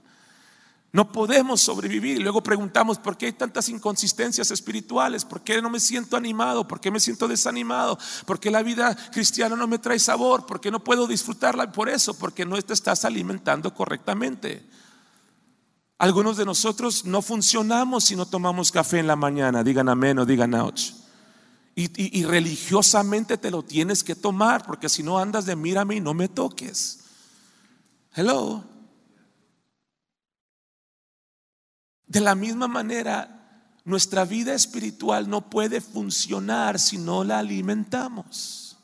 No 0.92 1.11
podemos 1.11 1.62
sobrevivir. 1.62 2.18
Y 2.18 2.22
luego 2.22 2.42
preguntamos, 2.42 2.99
¿por 2.99 3.16
qué 3.16 3.26
hay 3.26 3.32
tantas 3.32 3.70
inconsistencias 3.70 4.50
espirituales? 4.50 5.25
¿Por 5.25 5.40
qué 5.40 5.62
no 5.62 5.70
me 5.70 5.80
siento 5.80 6.18
animado? 6.18 6.68
¿Por 6.68 6.80
qué 6.80 6.90
me 6.90 7.00
siento 7.00 7.26
desanimado? 7.26 7.99
¿Por 8.26 8.38
qué 8.38 8.50
la 8.50 8.62
vida 8.62 8.94
cristiana 9.11 9.56
no 9.56 9.66
me 9.66 9.78
trae 9.78 9.99
sabor? 9.99 10.44
¿Por 10.44 10.61
qué 10.61 10.70
no 10.70 10.84
puedo 10.84 11.06
disfrutarla? 11.06 11.72
Por 11.72 11.88
eso, 11.88 12.12
porque 12.18 12.44
no 12.44 12.61
te 12.61 12.75
estás 12.75 13.06
alimentando 13.06 13.72
correctamente. 13.72 14.68
Algunos 15.96 16.37
de 16.37 16.44
nosotros 16.44 17.06
no 17.06 17.22
funcionamos 17.22 18.04
si 18.04 18.14
no 18.14 18.26
tomamos 18.26 18.70
café 18.70 18.99
en 18.99 19.06
la 19.06 19.16
mañana. 19.16 19.64
Digan 19.64 19.88
amén 19.88 20.18
o 20.18 20.26
digan 20.26 20.54
ouch. 20.54 20.90
Y, 21.75 22.18
y 22.18 22.25
religiosamente 22.26 23.38
te 23.38 23.50
lo 23.50 23.62
tienes 23.62 24.04
que 24.04 24.14
tomar, 24.14 24.66
porque 24.66 24.90
si 24.90 25.02
no 25.02 25.18
andas 25.18 25.46
de 25.46 25.56
mírame 25.56 25.94
y 25.94 26.00
no 26.00 26.12
me 26.12 26.28
toques. 26.28 26.99
Hello. 28.14 28.71
De 32.12 32.21
la 32.21 32.35
misma 32.35 32.69
manera, 32.69 33.81
nuestra 33.87 34.26
vida 34.26 34.52
espiritual 34.52 35.31
no 35.31 35.49
puede 35.49 35.81
funcionar 35.81 36.78
si 36.78 36.99
no 36.99 37.25
la 37.25 37.38
alimentamos. 37.38 38.76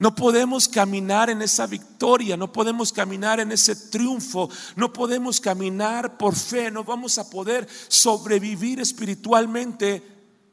No 0.00 0.12
podemos 0.16 0.68
caminar 0.68 1.30
en 1.30 1.42
esa 1.42 1.68
victoria, 1.68 2.36
no 2.36 2.50
podemos 2.52 2.92
caminar 2.92 3.38
en 3.38 3.52
ese 3.52 3.76
triunfo, 3.76 4.50
no 4.74 4.92
podemos 4.92 5.40
caminar 5.40 6.18
por 6.18 6.34
fe, 6.34 6.68
no 6.72 6.82
vamos 6.82 7.16
a 7.16 7.30
poder 7.30 7.68
sobrevivir 7.86 8.80
espiritualmente 8.80 10.02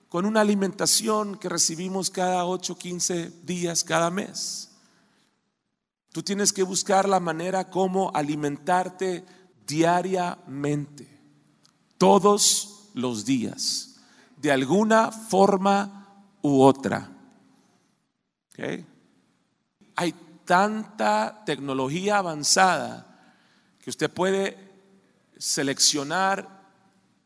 con 0.09 0.27
una 0.27 0.41
alimentación 0.41 1.39
que 1.39 1.49
recibimos 1.49 2.11
cada 2.11 2.45
8, 2.45 2.77
15 2.77 3.31
días, 3.41 3.83
cada 3.83 4.11
mes. 4.11 4.69
Tú 6.11 6.21
tienes 6.21 6.53
que 6.53 6.61
buscar 6.61 7.09
la 7.09 7.19
manera 7.19 7.71
como 7.71 8.11
alimentarte 8.13 9.25
diariamente, 9.65 11.07
todos 11.97 12.89
los 12.93 13.25
días, 13.25 13.95
de 14.37 14.51
alguna 14.51 15.11
forma 15.11 16.25
u 16.41 16.61
otra. 16.61 17.09
Hay 19.95 20.13
tanta 20.45 21.43
tecnología 21.45 22.17
avanzada 22.17 23.35
que 23.79 23.89
usted 23.89 24.11
puede 24.11 24.57
seleccionar 25.37 26.63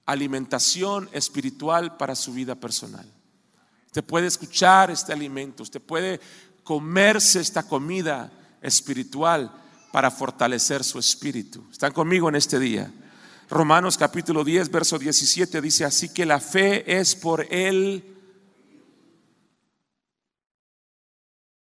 alimentación 0.06 1.10
espiritual 1.12 1.98
para 1.98 2.16
su 2.16 2.34
vida 2.34 2.56
personal. 2.56 3.06
Usted 3.88 4.04
puede 4.04 4.28
escuchar 4.28 4.90
este 4.90 5.12
alimento, 5.12 5.64
usted 5.64 5.82
puede 5.82 6.20
comerse 6.64 7.40
esta 7.40 7.64
comida 7.64 8.32
espiritual 8.62 9.52
para 9.92 10.12
fortalecer 10.12 10.84
su 10.84 11.00
espíritu. 11.00 11.66
¿Están 11.72 11.94
conmigo 11.94 12.30
en 12.30 12.36
este 12.36 12.60
día? 12.60 12.92
Romanos 13.50 13.98
capítulo 13.98 14.44
10, 14.44 14.70
verso 14.70 15.00
17 15.00 15.62
dice, 15.62 15.86
así 15.86 16.14
que 16.14 16.26
la 16.26 16.40
fe 16.40 17.00
es 17.00 17.16
por 17.16 17.48
él. 17.54 18.04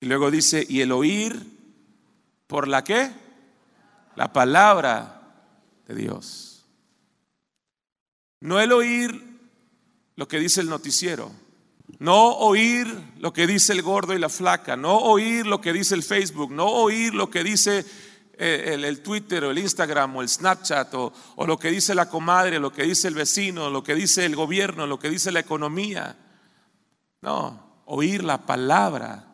Y 0.02 0.06
luego 0.06 0.30
dice, 0.32 0.66
y 0.68 0.82
el 0.82 0.92
oír, 0.92 1.46
¿por 2.48 2.68
la 2.68 2.84
qué? 2.84 3.12
La 4.16 4.34
palabra 4.34 5.22
de 5.88 5.96
Dios. 5.96 6.66
No 8.42 8.60
el 8.60 8.72
oír 8.72 9.40
lo 10.16 10.28
que 10.28 10.40
dice 10.40 10.62
el 10.62 10.70
noticiero. 10.70 11.32
No 12.02 12.32
oír 12.38 12.88
lo 13.20 13.32
que 13.32 13.46
dice 13.46 13.74
el 13.74 13.84
gordo 13.84 14.16
y 14.16 14.18
la 14.18 14.28
flaca, 14.28 14.76
no 14.76 14.98
oír 14.98 15.46
lo 15.46 15.62
que 15.62 15.72
dice 15.72 15.94
el 15.94 16.02
Facebook, 16.02 16.52
no 16.52 16.66
oír 16.66 17.14
lo 17.14 17.30
que 17.30 17.44
dice 17.44 17.86
eh, 18.40 18.72
el, 18.74 19.04
Twitter 19.04 19.44
o 19.44 19.52
el 19.52 19.60
Instagram 19.60 20.16
o 20.16 20.24
el 20.24 20.28
Snapchat 20.28 20.92
o, 20.96 21.14
o 21.36 21.46
lo 21.46 21.60
que 21.60 21.70
dice 21.70 21.94
la 21.94 22.10
comadre, 22.10 22.58
lo 22.58 22.74
que 22.74 22.86
dice 22.86 23.08
el 23.08 23.14
vecino, 23.14 23.70
lo 23.70 23.84
que 23.84 23.94
dice 23.94 24.26
el 24.26 24.36
gobierno, 24.36 24.88
lo 24.88 24.98
que 24.98 25.12
dice 25.12 25.32
la 25.32 25.42
economía. 25.42 26.18
No, 27.22 27.84
oír 27.86 28.24
la 28.24 28.48
palabra 28.48 29.28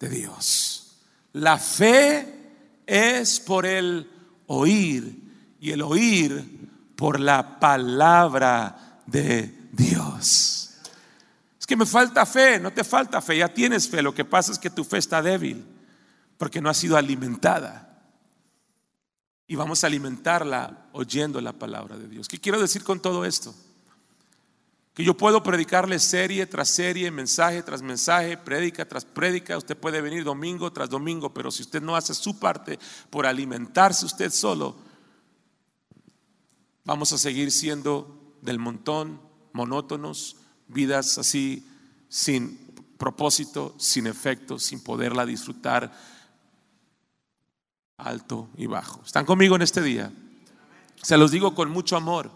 de 0.00 0.08
Dios. 0.08 0.98
La 1.34 1.56
fe 1.56 2.82
es 2.84 3.38
por 3.38 3.64
el 3.64 4.10
oír 4.48 5.56
y 5.60 5.70
el 5.70 5.82
oír 5.82 6.68
por 6.96 7.20
la 7.20 7.60
palabra 7.60 9.02
de 9.06 9.68
Dios 9.70 10.57
que 11.68 11.76
me 11.76 11.84
falta 11.84 12.24
fe, 12.24 12.58
no 12.58 12.72
te 12.72 12.82
falta 12.82 13.20
fe, 13.20 13.36
ya 13.36 13.48
tienes 13.52 13.90
fe. 13.90 14.00
Lo 14.00 14.14
que 14.14 14.24
pasa 14.24 14.50
es 14.50 14.58
que 14.58 14.70
tu 14.70 14.84
fe 14.84 14.96
está 14.96 15.20
débil 15.20 15.66
porque 16.38 16.62
no 16.62 16.70
ha 16.70 16.74
sido 16.74 16.96
alimentada. 16.96 18.08
Y 19.46 19.54
vamos 19.54 19.84
a 19.84 19.86
alimentarla 19.86 20.88
oyendo 20.92 21.42
la 21.42 21.52
palabra 21.52 21.98
de 21.98 22.08
Dios. 22.08 22.26
¿Qué 22.26 22.38
quiero 22.38 22.58
decir 22.58 22.82
con 22.82 23.00
todo 23.00 23.26
esto? 23.26 23.54
Que 24.94 25.04
yo 25.04 25.14
puedo 25.14 25.42
predicarle 25.42 25.98
serie 25.98 26.46
tras 26.46 26.70
serie, 26.70 27.10
mensaje 27.10 27.62
tras 27.62 27.82
mensaje, 27.82 28.38
prédica 28.38 28.88
tras 28.88 29.04
prédica. 29.04 29.58
Usted 29.58 29.76
puede 29.76 30.00
venir 30.00 30.24
domingo 30.24 30.72
tras 30.72 30.88
domingo, 30.88 31.34
pero 31.34 31.50
si 31.50 31.60
usted 31.60 31.82
no 31.82 31.96
hace 31.96 32.14
su 32.14 32.38
parte 32.38 32.78
por 33.10 33.26
alimentarse 33.26 34.06
usted 34.06 34.30
solo, 34.30 34.74
vamos 36.86 37.12
a 37.12 37.18
seguir 37.18 37.52
siendo 37.52 38.38
del 38.40 38.58
montón, 38.58 39.20
monótonos, 39.52 40.37
vidas 40.68 41.18
así 41.18 41.66
sin 42.08 42.58
propósito, 42.98 43.74
sin 43.78 44.06
efecto, 44.06 44.58
sin 44.58 44.80
poderla 44.80 45.24
disfrutar 45.24 45.92
alto 47.96 48.48
y 48.56 48.66
bajo. 48.66 49.02
¿Están 49.04 49.24
conmigo 49.24 49.56
en 49.56 49.62
este 49.62 49.82
día? 49.82 50.12
Se 51.02 51.16
los 51.16 51.30
digo 51.30 51.54
con 51.54 51.70
mucho 51.70 51.96
amor, 51.96 52.30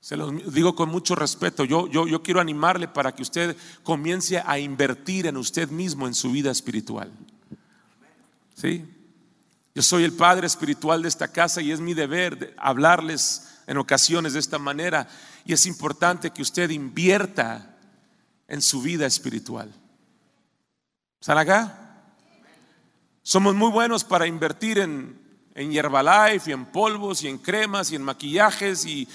se 0.00 0.16
los 0.16 0.52
digo 0.52 0.74
con 0.74 0.88
mucho 0.88 1.14
respeto. 1.14 1.64
Yo, 1.64 1.86
yo, 1.88 2.06
yo 2.06 2.22
quiero 2.22 2.40
animarle 2.40 2.88
para 2.88 3.14
que 3.14 3.22
usted 3.22 3.56
comience 3.82 4.42
a 4.44 4.58
invertir 4.58 5.26
en 5.26 5.36
usted 5.36 5.68
mismo, 5.70 6.06
en 6.06 6.14
su 6.14 6.30
vida 6.32 6.50
espiritual. 6.50 7.12
¿Sí? 8.54 8.84
Yo 9.74 9.82
soy 9.82 10.04
el 10.04 10.12
padre 10.12 10.46
espiritual 10.46 11.02
de 11.02 11.08
esta 11.08 11.28
casa 11.28 11.62
y 11.62 11.70
es 11.70 11.80
mi 11.80 11.94
deber 11.94 12.54
hablarles 12.58 13.51
en 13.66 13.78
ocasiones 13.78 14.32
de 14.32 14.40
esta 14.40 14.58
manera 14.58 15.08
y 15.44 15.52
es 15.52 15.66
importante 15.66 16.30
que 16.30 16.42
usted 16.42 16.70
invierta 16.70 17.76
en 18.48 18.62
su 18.62 18.82
vida 18.82 19.06
espiritual. 19.06 19.72
¿Están 21.20 21.38
acá? 21.38 22.04
Somos 23.22 23.54
muy 23.54 23.70
buenos 23.70 24.04
para 24.04 24.26
invertir 24.26 24.78
en, 24.78 25.22
en 25.54 25.72
Herbalife 25.72 26.50
y 26.50 26.52
en 26.52 26.66
polvos 26.66 27.22
y 27.22 27.28
en 27.28 27.38
cremas 27.38 27.90
y 27.90 27.96
en 27.96 28.02
maquillajes 28.02 28.86
y, 28.86 29.08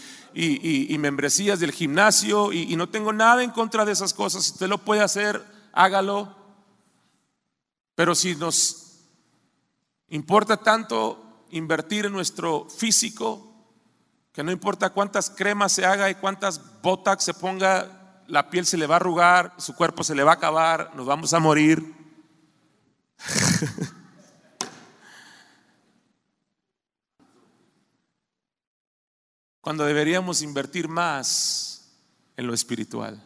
membresías 1.00 1.60
del 1.60 1.72
gimnasio 1.72 2.54
y, 2.54 2.76
no 2.76 2.90
tengo 2.90 3.12
nada 3.14 3.44
en 3.44 3.52
contra 3.52 3.86
de 3.86 3.92
esas 3.92 4.14
cosas. 4.14 4.46
Si 4.46 4.52
usted 4.52 4.68
lo 4.68 4.78
puede 4.78 5.02
hacer, 5.02 5.44
hágalo. 5.74 6.36
Pero 7.96 8.14
si 8.14 8.36
nos 8.36 9.02
importa 10.10 10.58
tanto 10.58 11.46
invertir 11.52 12.06
en 12.06 12.14
nuestro 12.14 12.70
físico, 12.70 13.47
que 14.38 14.44
no 14.44 14.52
importa 14.52 14.92
cuántas 14.92 15.32
cremas 15.32 15.72
se 15.72 15.84
haga 15.84 16.12
y 16.12 16.16
cuántas 16.16 16.62
botox 16.84 17.24
se 17.24 17.34
ponga, 17.34 18.22
la 18.28 18.52
piel 18.52 18.68
se 18.68 18.78
le 18.78 18.86
va 18.86 18.94
a 18.94 18.98
arrugar, 18.98 19.56
su 19.58 19.74
cuerpo 19.74 20.04
se 20.04 20.14
le 20.14 20.22
va 20.22 20.34
a 20.34 20.36
acabar, 20.36 20.92
nos 20.94 21.08
vamos 21.08 21.34
a 21.34 21.40
morir. 21.40 21.96
Cuando 29.60 29.86
deberíamos 29.86 30.44
invertir 30.44 30.88
más 30.88 31.98
en 32.36 32.46
lo 32.46 32.54
espiritual. 32.54 33.20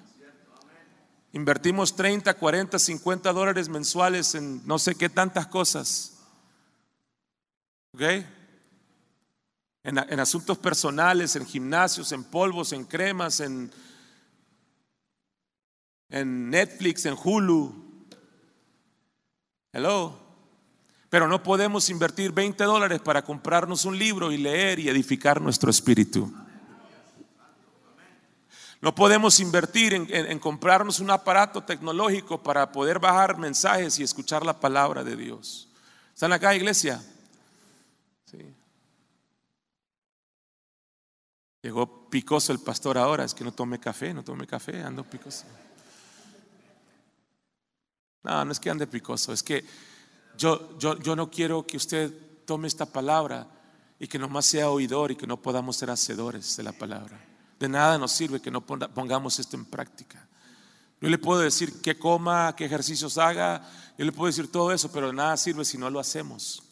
Invertimos 1.33 1.93
30, 1.93 2.33
40, 2.35 2.79
50 2.79 3.33
dólares 3.33 3.67
mensuales 3.67 4.33
en 4.33 4.65
no 4.65 4.79
sé 4.79 4.95
qué 4.95 5.09
tantas 5.09 5.47
cosas. 5.47 6.21
¿Ok? 7.93 8.01
En, 9.83 10.19
asuntos 10.19 10.59
personales, 10.59 11.35
en 11.35 11.45
gimnasios, 11.45 12.11
en 12.11 12.23
polvos, 12.23 12.71
en 12.71 12.85
cremas, 12.85 13.39
en, 13.39 13.71
en 16.09 16.49
Netflix, 16.51 17.05
en 17.07 17.15
Hulu. 17.21 18.05
Hello. 19.73 20.19
Pero 21.09 21.27
no 21.27 21.41
podemos 21.41 21.89
invertir 21.89 22.31
20 22.31 22.63
dólares 22.63 23.01
para 23.01 23.23
comprarnos 23.23 23.83
un 23.85 23.97
libro 23.97 24.31
y 24.31 24.37
leer 24.37 24.79
y 24.79 24.87
edificar 24.87 25.41
nuestro 25.41 25.71
espíritu. 25.71 26.31
No 28.81 28.95
podemos 28.95 29.39
invertir 29.39 29.93
en, 29.93 30.39
comprarnos 30.39 30.99
un 30.99 31.11
aparato 31.11 31.63
tecnológico 31.63 32.41
para 32.41 32.71
poder 32.71 32.97
bajar 32.97 33.37
mensajes 33.37 33.99
y 33.99 34.03
escuchar 34.03 34.45
la 34.45 34.59
palabra 34.59 35.03
de 35.03 35.15
Dios. 35.15 35.67
¿Están 36.13 36.33
acá, 36.33 36.55
iglesia? 36.55 37.03
Sí. 38.25 38.55
Llegó 41.61 42.09
picoso 42.09 42.51
el 42.51 42.59
pastor 42.59 42.97
ahora, 42.97 43.23
es 43.23 43.33
que 43.33 43.43
no 43.43 43.51
tome 43.51 43.79
café, 43.79 44.13
no 44.13 44.23
tome 44.23 44.47
café, 44.47 44.81
ando 44.81 45.03
picoso. 45.03 45.45
No, 48.23 48.45
no 48.45 48.51
es 48.51 48.59
que 48.59 48.69
ande 48.69 48.87
picoso, 48.87 49.33
es 49.33 49.43
que 49.43 49.63
yo, 50.37 50.77
yo, 50.77 50.97
yo 50.99 51.15
no 51.15 51.29
quiero 51.29 51.65
que 51.65 51.77
usted 51.77 52.11
tome 52.45 52.67
esta 52.67 52.85
palabra 52.85 53.47
y 53.99 54.07
que 54.07 54.17
nomás 54.17 54.47
sea 54.47 54.69
oidor 54.69 55.11
y 55.11 55.15
que 55.15 55.27
no 55.27 55.41
podamos 55.41 55.77
ser 55.77 55.91
hacedores 55.91 56.57
de 56.57 56.63
la 56.63 56.71
palabra. 56.71 57.23
De 57.59 57.69
nada 57.69 57.99
nos 57.99 58.11
sirve 58.11 58.41
que 58.41 58.49
no 58.49 58.65
pongamos 58.65 59.37
esto 59.37 59.55
en 59.55 59.65
práctica. 59.65 60.27
Yo 60.99 61.09
le 61.09 61.19
puedo 61.19 61.41
decir 61.41 61.81
qué 61.81 61.97
coma, 61.97 62.55
qué 62.55 62.65
ejercicios 62.65 63.17
haga, 63.19 63.67
yo 63.97 64.05
le 64.05 64.11
puedo 64.11 64.27
decir 64.27 64.51
todo 64.51 64.71
eso, 64.71 64.91
pero 64.91 65.07
de 65.07 65.13
nada 65.13 65.37
sirve 65.37 65.65
si 65.65 65.77
no 65.77 65.89
lo 65.89 65.99
hacemos. 65.99 66.63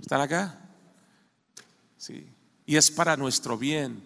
¿Están 0.00 0.20
acá? 0.22 0.58
Sí. 1.98 2.35
Y 2.66 2.76
es 2.76 2.90
para 2.90 3.16
nuestro 3.16 3.56
bien, 3.56 4.04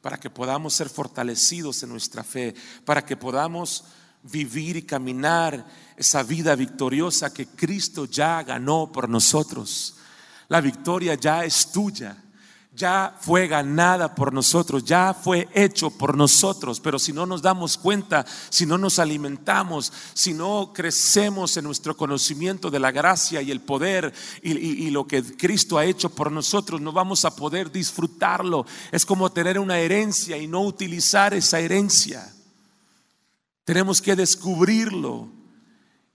para 0.00 0.18
que 0.18 0.30
podamos 0.30 0.74
ser 0.74 0.88
fortalecidos 0.88 1.82
en 1.82 1.90
nuestra 1.90 2.22
fe, 2.22 2.54
para 2.84 3.04
que 3.04 3.16
podamos 3.16 3.84
vivir 4.22 4.76
y 4.76 4.82
caminar 4.82 5.66
esa 5.96 6.22
vida 6.22 6.54
victoriosa 6.54 7.32
que 7.32 7.46
Cristo 7.46 8.06
ya 8.06 8.42
ganó 8.42 8.90
por 8.90 9.08
nosotros. 9.08 9.96
La 10.48 10.60
victoria 10.60 11.14
ya 11.14 11.44
es 11.44 11.70
tuya 11.72 12.16
ya 12.76 13.16
fue 13.18 13.48
ganada 13.48 14.14
por 14.14 14.34
nosotros, 14.34 14.84
ya 14.84 15.14
fue 15.14 15.48
hecho 15.54 15.90
por 15.90 16.14
nosotros, 16.14 16.78
pero 16.78 16.98
si 16.98 17.10
no 17.10 17.24
nos 17.24 17.40
damos 17.40 17.78
cuenta, 17.78 18.26
si 18.50 18.66
no 18.66 18.76
nos 18.76 18.98
alimentamos, 18.98 19.90
si 20.12 20.34
no 20.34 20.72
crecemos 20.74 21.56
en 21.56 21.64
nuestro 21.64 21.96
conocimiento 21.96 22.70
de 22.70 22.78
la 22.78 22.92
gracia 22.92 23.40
y 23.40 23.50
el 23.50 23.62
poder 23.62 24.12
y, 24.42 24.90
lo 24.90 25.06
que 25.06 25.22
Cristo 25.22 25.78
ha 25.78 25.86
hecho 25.86 26.10
por 26.10 26.30
nosotros, 26.30 26.80
no 26.80 26.92
vamos 26.92 27.24
a 27.24 27.34
poder 27.34 27.72
disfrutarlo. 27.72 28.66
Es 28.92 29.06
como 29.06 29.32
tener 29.32 29.58
una 29.58 29.78
herencia 29.78 30.36
y 30.36 30.46
no 30.46 30.60
utilizar 30.60 31.32
esa 31.32 31.58
herencia. 31.58 32.30
Tenemos 33.64 34.02
que 34.02 34.14
descubrirlo. 34.14 35.30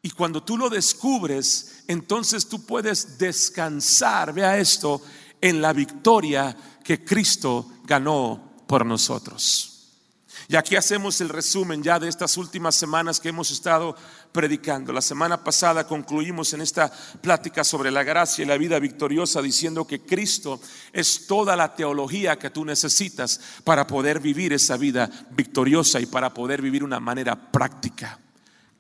Y 0.04 0.12
cuando 0.12 0.42
tú 0.42 0.58
lo 0.58 0.70
descubres, 0.70 1.84
entonces 1.88 2.48
tú 2.48 2.66
puedes 2.66 3.20
descansar, 3.20 4.34
vea 4.34 4.58
esto, 4.58 5.02
en 5.42 5.62
la 5.62 5.74
victoria 5.74 6.56
que 6.84 7.04
Cristo 7.04 7.68
ganó 7.84 8.54
por 8.68 8.86
nosotros. 8.86 9.72
Y 10.48 10.56
aquí 10.56 10.76
hacemos 10.76 11.22
el 11.22 11.30
resumen 11.30 11.82
ya 11.82 12.00
de 12.00 12.10
estas 12.10 12.36
últimas 12.36 12.76
semanas 12.76 13.20
que 13.20 13.30
hemos 13.30 13.52
estado 13.52 13.96
predicando. 14.32 14.92
La 14.92 15.02
semana 15.02 15.44
pasada 15.44 15.88
concluimos 15.88 16.54
en 16.54 16.62
esta 16.62 16.92
plática 17.22 17.64
sobre 17.64 17.90
la 17.92 18.04
gracia 18.04 18.44
y 18.44 18.48
la 18.48 18.58
vida 18.58 18.80
victoriosa 18.80 19.42
diciendo 19.42 19.88
que 19.88 20.02
Cristo 20.02 20.60
es 20.92 21.26
toda 21.28 21.56
la 21.56 21.74
teología 21.74 22.38
que 22.38 22.50
tú 22.50 22.66
necesitas 22.66 23.40
para 23.64 23.88
poder 23.88 24.20
vivir 24.20 24.52
esa 24.52 24.78
vida 24.78 25.10
victoriosa 25.32 26.00
y 26.00 26.06
para 26.06 26.34
poder 26.34 26.62
vivir 26.62 26.84
una 26.84 27.00
manera 27.00 27.52
práctica. 27.52 28.20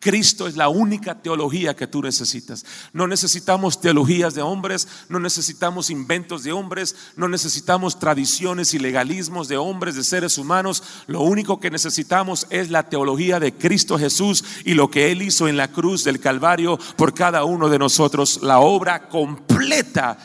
Cristo 0.01 0.47
es 0.47 0.57
la 0.57 0.67
única 0.67 1.21
teología 1.21 1.75
que 1.75 1.85
tú 1.85 2.01
necesitas. 2.01 2.65
No 2.91 3.05
necesitamos 3.07 3.79
teologías 3.79 4.33
de 4.33 4.41
hombres, 4.41 4.87
no 5.09 5.19
necesitamos 5.19 5.91
inventos 5.91 6.43
de 6.43 6.51
hombres, 6.51 6.95
no 7.15 7.29
necesitamos 7.29 7.99
tradiciones 7.99 8.73
y 8.73 8.79
legalismos 8.79 9.47
de 9.47 9.57
hombres, 9.57 9.95
de 9.95 10.03
seres 10.03 10.39
humanos. 10.39 10.81
Lo 11.05 11.21
único 11.21 11.59
que 11.59 11.69
necesitamos 11.69 12.47
es 12.49 12.71
la 12.71 12.89
teología 12.89 13.39
de 13.39 13.53
Cristo 13.53 13.99
Jesús 13.99 14.43
y 14.65 14.73
lo 14.73 14.89
que 14.89 15.11
Él 15.11 15.21
hizo 15.21 15.47
en 15.47 15.55
la 15.55 15.71
cruz 15.71 16.03
del 16.03 16.19
Calvario 16.19 16.79
por 16.97 17.13
cada 17.13 17.43
uno 17.43 17.69
de 17.69 17.77
nosotros, 17.77 18.39
la 18.41 18.59
obra 18.59 19.07
completa 19.07 20.17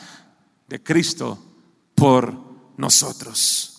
de 0.67 0.81
Cristo 0.81 1.37
por 1.93 2.33
nosotros. 2.77 3.76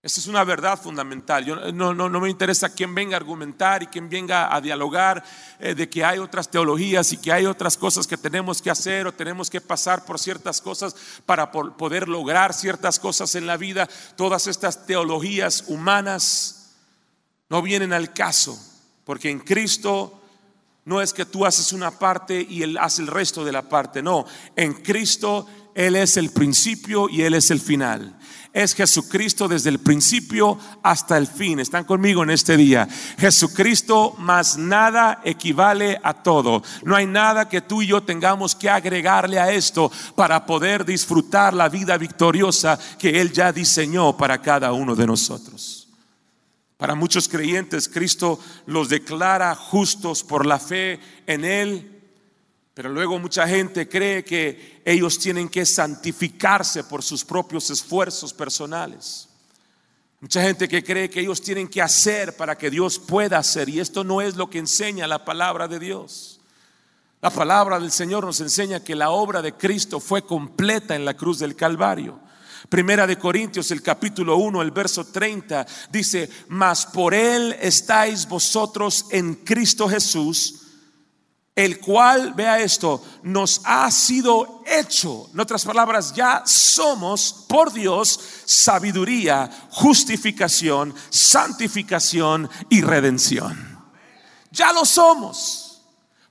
Esta 0.00 0.20
es 0.20 0.28
una 0.28 0.44
verdad 0.44 0.80
fundamental. 0.80 1.44
Yo, 1.44 1.56
no, 1.72 1.92
no, 1.92 2.08
no, 2.08 2.20
me 2.20 2.30
interesa 2.30 2.68
quién 2.68 2.94
venga 2.94 3.16
a 3.16 3.20
argumentar 3.20 3.82
y 3.82 3.88
quién 3.88 4.08
venga 4.08 4.54
a 4.54 4.60
dialogar 4.60 5.24
eh, 5.58 5.74
de 5.74 5.88
que 5.90 6.04
hay 6.04 6.20
otras 6.20 6.48
teologías 6.48 7.12
y 7.12 7.16
que 7.16 7.32
hay 7.32 7.46
otras 7.46 7.76
cosas 7.76 8.06
que 8.06 8.16
tenemos 8.16 8.62
que 8.62 8.70
hacer 8.70 9.08
o 9.08 9.12
tenemos 9.12 9.50
que 9.50 9.60
pasar 9.60 10.04
por 10.04 10.20
ciertas 10.20 10.60
cosas 10.60 10.94
para 11.26 11.50
poder 11.50 12.08
lograr 12.08 12.54
ciertas 12.54 13.00
cosas 13.00 13.34
en 13.34 13.48
la 13.48 13.56
vida. 13.56 13.88
Todas 14.14 14.46
estas 14.46 14.86
teologías 14.86 15.64
humanas 15.66 16.76
no 17.48 17.60
vienen 17.60 17.92
al 17.92 18.12
caso, 18.12 18.56
porque 19.04 19.30
en 19.30 19.40
Cristo 19.40 20.22
no 20.84 21.02
es 21.02 21.12
que 21.12 21.24
tú 21.24 21.44
haces 21.44 21.72
una 21.72 21.90
parte 21.90 22.46
y 22.48 22.62
Él 22.62 22.78
hace 22.78 23.02
el 23.02 23.08
resto 23.08 23.44
de 23.44 23.50
la 23.50 23.68
parte. 23.68 24.00
No, 24.00 24.26
en 24.54 24.74
Cristo 24.74 25.48
Él 25.74 25.96
es 25.96 26.16
el 26.16 26.30
principio 26.30 27.08
y 27.08 27.22
Él 27.22 27.34
es 27.34 27.50
el 27.50 27.60
final 27.60 28.17
es 28.62 28.74
Jesucristo 28.74 29.46
desde 29.46 29.70
el 29.70 29.78
principio 29.78 30.58
hasta 30.82 31.16
el 31.16 31.28
fin. 31.28 31.60
Están 31.60 31.84
conmigo 31.84 32.24
en 32.24 32.30
este 32.30 32.56
día. 32.56 32.88
Jesucristo 33.16 34.14
más 34.18 34.58
nada 34.58 35.20
equivale 35.24 36.00
a 36.02 36.14
todo. 36.14 36.62
No 36.82 36.96
hay 36.96 37.06
nada 37.06 37.48
que 37.48 37.60
tú 37.60 37.82
y 37.82 37.86
yo 37.86 38.02
tengamos 38.02 38.56
que 38.56 38.68
agregarle 38.68 39.38
a 39.38 39.52
esto 39.52 39.92
para 40.16 40.44
poder 40.44 40.84
disfrutar 40.84 41.54
la 41.54 41.68
vida 41.68 41.96
victoriosa 41.96 42.78
que 42.98 43.20
Él 43.20 43.32
ya 43.32 43.52
diseñó 43.52 44.16
para 44.16 44.42
cada 44.42 44.72
uno 44.72 44.96
de 44.96 45.06
nosotros. 45.06 45.88
Para 46.76 46.96
muchos 46.96 47.28
creyentes, 47.28 47.88
Cristo 47.88 48.40
los 48.66 48.88
declara 48.88 49.54
justos 49.54 50.24
por 50.24 50.46
la 50.46 50.58
fe 50.58 50.98
en 51.26 51.44
Él 51.44 51.97
pero 52.78 52.90
luego 52.90 53.18
mucha 53.18 53.44
gente 53.48 53.88
cree 53.88 54.22
que 54.22 54.80
ellos 54.84 55.18
tienen 55.18 55.48
que 55.48 55.66
santificarse 55.66 56.84
por 56.84 57.02
sus 57.02 57.24
propios 57.24 57.70
esfuerzos 57.70 58.32
personales. 58.32 59.28
Mucha 60.20 60.42
gente 60.42 60.68
que 60.68 60.84
cree 60.84 61.10
que 61.10 61.18
ellos 61.18 61.42
tienen 61.42 61.66
que 61.66 61.82
hacer 61.82 62.36
para 62.36 62.56
que 62.56 62.70
Dios 62.70 63.00
pueda 63.00 63.38
hacer. 63.38 63.68
Y 63.68 63.80
esto 63.80 64.04
no 64.04 64.20
es 64.20 64.36
lo 64.36 64.48
que 64.48 64.60
enseña 64.60 65.08
la 65.08 65.24
palabra 65.24 65.66
de 65.66 65.80
Dios. 65.80 66.38
La 67.20 67.30
palabra 67.30 67.80
del 67.80 67.90
Señor 67.90 68.24
nos 68.24 68.38
enseña 68.38 68.84
que 68.84 68.94
la 68.94 69.10
obra 69.10 69.42
de 69.42 69.54
Cristo 69.54 69.98
fue 69.98 70.22
completa 70.22 70.94
en 70.94 71.04
la 71.04 71.14
cruz 71.14 71.40
del 71.40 71.56
Calvario. 71.56 72.20
Primera 72.68 73.08
de 73.08 73.18
Corintios, 73.18 73.72
el 73.72 73.82
capítulo 73.82 74.36
1, 74.36 74.62
el 74.62 74.70
verso 74.70 75.04
30, 75.04 75.66
dice, 75.90 76.30
mas 76.46 76.86
por 76.86 77.12
Él 77.12 77.56
estáis 77.60 78.28
vosotros 78.28 79.06
en 79.10 79.34
Cristo 79.34 79.88
Jesús 79.88 80.67
el 81.58 81.80
cual, 81.80 82.34
vea 82.34 82.60
esto, 82.60 83.02
nos 83.24 83.60
ha 83.64 83.90
sido 83.90 84.62
hecho. 84.64 85.28
En 85.34 85.40
otras 85.40 85.64
palabras, 85.64 86.14
ya 86.14 86.44
somos 86.46 87.46
por 87.48 87.72
Dios 87.72 88.20
sabiduría, 88.44 89.50
justificación, 89.70 90.94
santificación 91.10 92.48
y 92.68 92.80
redención. 92.80 93.76
Ya 94.52 94.72
lo 94.72 94.84
somos 94.84 95.82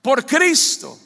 por 0.02 0.26
Cristo. 0.26 0.98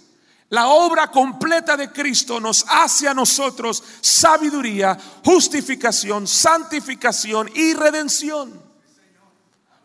La 0.49 0.67
obra 0.67 1.07
completa 1.09 1.75
de 1.75 1.91
Cristo 1.91 2.39
nos 2.39 2.63
hace 2.69 3.07
a 3.07 3.15
nosotros 3.15 3.83
sabiduría, 4.01 4.99
justificación, 5.25 6.27
santificación 6.27 7.49
y 7.55 7.73
redención. 7.73 8.61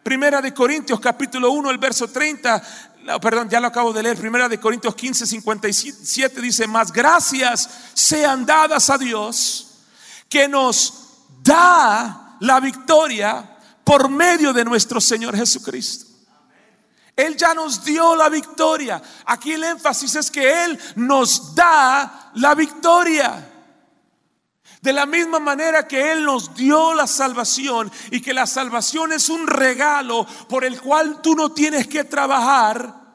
Primera 0.02 0.42
de 0.42 0.52
Corintios 0.52 1.00
capítulo 1.00 1.52
1, 1.52 1.70
el 1.70 1.78
verso 1.78 2.06
30, 2.06 2.95
perdón, 3.20 3.48
ya 3.48 3.60
lo 3.60 3.68
acabo 3.68 3.92
de 3.92 4.02
leer. 4.02 4.16
Primera 4.16 4.48
de 4.48 4.58
Corintios 4.60 4.94
15, 4.94 5.26
57 5.26 6.40
dice, 6.40 6.66
más 6.66 6.92
gracias 6.92 7.68
sean 7.94 8.44
dadas 8.44 8.90
a 8.90 8.98
Dios 8.98 9.66
que 10.28 10.48
nos 10.48 10.92
da 11.42 12.36
la 12.40 12.60
victoria 12.60 13.56
por 13.84 14.08
medio 14.08 14.52
de 14.52 14.64
nuestro 14.64 15.00
Señor 15.00 15.36
Jesucristo. 15.36 16.06
Él 17.14 17.36
ya 17.36 17.54
nos 17.54 17.82
dio 17.82 18.14
la 18.14 18.28
victoria. 18.28 19.02
Aquí 19.24 19.52
el 19.52 19.64
énfasis 19.64 20.16
es 20.16 20.30
que 20.30 20.64
Él 20.64 20.78
nos 20.96 21.54
da 21.54 22.30
la 22.34 22.54
victoria. 22.54 23.55
De 24.82 24.92
la 24.92 25.06
misma 25.06 25.38
manera 25.38 25.88
que 25.88 26.12
Él 26.12 26.24
nos 26.24 26.54
dio 26.54 26.94
la 26.94 27.06
salvación 27.06 27.90
y 28.10 28.20
que 28.20 28.34
la 28.34 28.46
salvación 28.46 29.12
es 29.12 29.28
un 29.28 29.46
regalo 29.46 30.26
por 30.48 30.64
el 30.64 30.80
cual 30.80 31.20
tú 31.22 31.34
no 31.34 31.52
tienes 31.52 31.86
que 31.86 32.04
trabajar. 32.04 33.06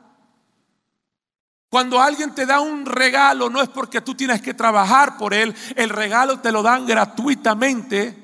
Cuando 1.69 2.01
alguien 2.01 2.35
te 2.35 2.45
da 2.45 2.59
un 2.59 2.85
regalo 2.85 3.49
no 3.49 3.61
es 3.61 3.69
porque 3.69 4.01
tú 4.01 4.13
tienes 4.13 4.41
que 4.41 4.53
trabajar 4.53 5.17
por 5.17 5.33
él, 5.33 5.55
el 5.75 5.89
regalo 5.89 6.39
te 6.39 6.51
lo 6.51 6.61
dan 6.61 6.85
gratuitamente. 6.85 8.17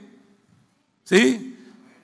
¿Sí? 1.05 1.57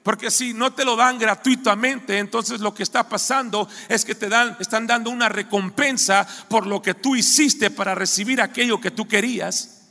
Porque 0.04 0.32
si 0.32 0.54
no 0.54 0.72
te 0.72 0.86
lo 0.86 0.96
dan 0.96 1.20
gratuitamente, 1.20 2.20
entonces 2.20 2.62
lo 2.62 2.74
que 2.74 2.84
está 2.84 3.10
pasando 3.10 3.68
es 3.90 4.06
que 4.06 4.16
te 4.16 4.30
dan, 4.30 4.56
están 4.60 4.88
dando 4.88 5.10
una 5.10 5.28
recompensa 5.28 6.26
por 6.50 6.66
lo 6.66 6.82
que 6.82 6.94
tú 6.94 7.16
hiciste 7.16 7.70
para 7.72 7.96
recibir 7.96 8.42
aquello 8.42 8.80
que 8.80 8.92
tú 8.92 9.08
querías. 9.08 9.83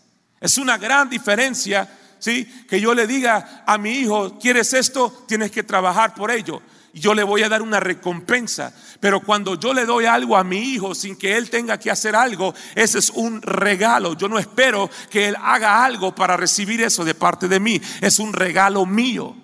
Es 0.42 0.58
una 0.58 0.76
gran 0.76 1.08
diferencia, 1.08 1.88
¿sí? 2.18 2.44
Que 2.68 2.80
yo 2.80 2.94
le 2.94 3.06
diga 3.06 3.62
a 3.64 3.78
mi 3.78 3.92
hijo, 3.92 4.40
¿quieres 4.40 4.72
esto? 4.74 5.24
Tienes 5.28 5.52
que 5.52 5.62
trabajar 5.62 6.14
por 6.14 6.32
ello. 6.32 6.60
Y 6.92 6.98
yo 6.98 7.14
le 7.14 7.22
voy 7.22 7.44
a 7.44 7.48
dar 7.48 7.62
una 7.62 7.78
recompensa. 7.78 8.74
Pero 8.98 9.20
cuando 9.20 9.54
yo 9.54 9.72
le 9.72 9.86
doy 9.86 10.04
algo 10.04 10.36
a 10.36 10.42
mi 10.42 10.58
hijo 10.58 10.96
sin 10.96 11.16
que 11.16 11.36
él 11.36 11.48
tenga 11.48 11.78
que 11.78 11.92
hacer 11.92 12.16
algo, 12.16 12.54
ese 12.74 12.98
es 12.98 13.10
un 13.10 13.40
regalo. 13.40 14.14
Yo 14.14 14.28
no 14.28 14.36
espero 14.36 14.90
que 15.10 15.28
él 15.28 15.36
haga 15.40 15.84
algo 15.84 16.12
para 16.12 16.36
recibir 16.36 16.82
eso 16.82 17.04
de 17.04 17.14
parte 17.14 17.46
de 17.46 17.60
mí. 17.60 17.80
Es 18.00 18.18
un 18.18 18.32
regalo 18.32 18.84
mío. 18.84 19.36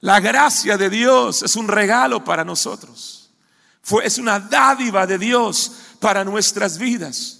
La 0.00 0.18
gracia 0.18 0.78
de 0.78 0.88
Dios 0.88 1.42
es 1.42 1.56
un 1.56 1.68
regalo 1.68 2.24
para 2.24 2.42
nosotros. 2.42 3.30
Fue, 3.82 4.06
es 4.06 4.16
una 4.16 4.40
dádiva 4.40 5.06
de 5.06 5.18
Dios 5.18 5.72
para 6.00 6.24
nuestras 6.24 6.78
vidas. 6.78 7.37